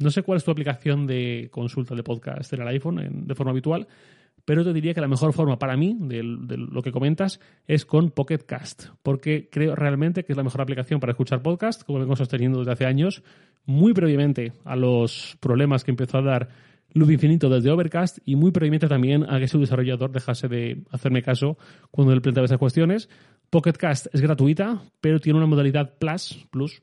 no 0.00 0.10
sé 0.10 0.22
cuál 0.22 0.38
es 0.38 0.44
tu 0.44 0.50
aplicación 0.50 1.06
de 1.06 1.48
consulta 1.52 1.94
de 1.94 2.02
podcast 2.02 2.52
en 2.52 2.62
el 2.62 2.68
iPhone 2.68 3.24
de 3.26 3.34
forma 3.36 3.52
habitual, 3.52 3.86
pero 4.44 4.64
te 4.64 4.72
diría 4.72 4.94
que 4.94 5.00
la 5.00 5.08
mejor 5.08 5.32
forma 5.32 5.58
para 5.58 5.76
mí 5.76 5.96
de, 6.00 6.22
lo 6.22 6.82
que 6.82 6.92
comentas 6.92 7.40
es 7.66 7.84
con 7.84 8.10
Pocket 8.10 8.38
Cast, 8.38 8.86
porque 9.02 9.48
creo 9.50 9.74
realmente 9.76 10.24
que 10.24 10.32
es 10.32 10.36
la 10.36 10.42
mejor 10.42 10.60
aplicación 10.60 11.00
para 11.00 11.12
escuchar 11.12 11.42
podcast, 11.42 11.84
como 11.84 12.00
vengo 12.00 12.16
sosteniendo 12.16 12.58
desde 12.58 12.72
hace 12.72 12.86
años, 12.86 13.22
muy 13.64 13.92
previamente 13.92 14.52
a 14.64 14.76
los 14.76 15.36
problemas 15.40 15.84
que 15.84 15.92
empezó 15.92 16.18
a 16.18 16.22
dar 16.22 16.48
Loop 16.94 17.10
Infinito 17.10 17.48
desde 17.48 17.70
Overcast 17.70 18.18
y 18.24 18.36
muy 18.36 18.50
previamente 18.50 18.88
también 18.88 19.24
a 19.28 19.38
que 19.38 19.48
su 19.48 19.58
desarrollador 19.60 20.10
dejase 20.12 20.48
de 20.48 20.82
hacerme 20.90 21.22
caso 21.22 21.56
cuando 21.90 22.14
le 22.14 22.20
planteaba 22.20 22.46
esas 22.46 22.58
cuestiones. 22.58 23.08
Pocket 23.48 23.72
Cast 23.72 24.06
es 24.12 24.20
gratuita, 24.20 24.82
pero 25.00 25.20
tiene 25.20 25.38
una 25.38 25.46
modalidad 25.46 25.94
Plus, 25.98 26.46
Plus 26.50 26.82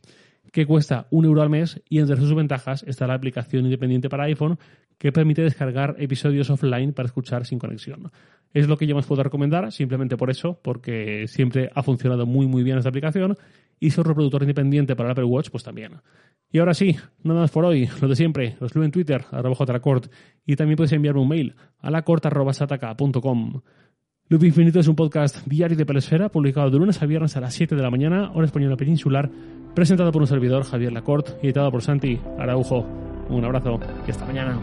que 0.52 0.66
cuesta 0.66 1.08
un 1.12 1.26
euro 1.26 1.42
al 1.42 1.50
mes 1.50 1.82
y 1.90 2.00
entre 2.00 2.18
sus 2.18 2.34
ventajas 2.34 2.84
está 2.88 3.08
la 3.08 3.14
aplicación 3.14 3.66
independiente 3.66 4.10
para 4.10 4.24
iPhone 4.24 4.58
que 5.00 5.12
permite 5.12 5.42
descargar 5.42 5.96
episodios 5.98 6.52
offline 6.52 6.94
para 6.94 7.08
escuchar 7.08 7.46
sin 7.46 7.58
conexión. 7.58 8.12
Es 8.54 8.68
lo 8.68 8.78
que 8.78 8.86
yo 8.86 8.96
más 8.96 9.06
puedo 9.06 9.24
recomendar, 9.24 9.72
simplemente 9.72 10.18
por 10.18 10.30
eso, 10.30 10.60
porque 10.62 11.26
siempre 11.28 11.72
ha 11.74 11.82
funcionado 11.82 12.26
muy 12.26 12.46
muy 12.46 12.62
bien 12.62 12.78
esta 12.78 12.90
aplicación 12.90 13.38
y 13.80 13.92
su 13.92 14.04
reproductor 14.04 14.44
independiente 14.44 14.96
para 14.96 15.10
el 15.10 15.12
Apple 15.14 15.24
Watch, 15.24 15.50
pues 15.50 15.64
también. 15.64 15.94
Y 16.52 16.60
ahora 16.60 16.74
sí, 16.74 16.98
nada 17.24 17.42
más 17.42 17.52
por 17.52 17.64
hoy, 17.64 17.90
lo 18.02 18.08
de 18.08 18.16
siempre, 18.16 18.58
os 18.60 18.76
leo 18.76 18.84
en 18.84 18.92
Twitter, 18.92 19.24
arroba 19.32 19.56
jracort, 19.56 20.12
y 20.46 20.56
también 20.56 20.76
podéis 20.76 20.94
enviarme 20.94 21.22
un 21.22 21.30
mail 21.30 21.56
a 21.80 21.90
lacort.sataka.com. 21.92 23.62
Loop 24.28 24.44
Infinito 24.44 24.80
es 24.80 24.88
un 24.88 24.96
podcast 24.96 25.46
diario 25.48 25.78
de 25.78 25.86
Pelesfera, 25.86 26.30
publicado 26.30 26.70
de 26.70 26.78
lunes 26.78 27.02
a 27.02 27.06
viernes 27.06 27.38
a 27.38 27.42
las 27.42 27.54
7 27.54 27.76
de 27.76 27.82
la 27.82 27.90
mañana, 27.90 28.32
hora 28.34 28.46
española 28.46 28.76
peninsular, 28.76 29.30
presentado 29.74 30.12
por 30.12 30.22
un 30.22 30.28
servidor, 30.28 30.64
Javier 30.66 30.92
Lacorte, 30.92 31.34
y 31.42 31.48
editado 31.48 31.72
por 31.72 31.82
Santi 31.82 32.20
Araujo. 32.38 33.09
Un 33.30 33.46
abrazo 33.46 33.80
y 34.08 34.12
hasta 34.12 34.26
mañana. 34.26 34.58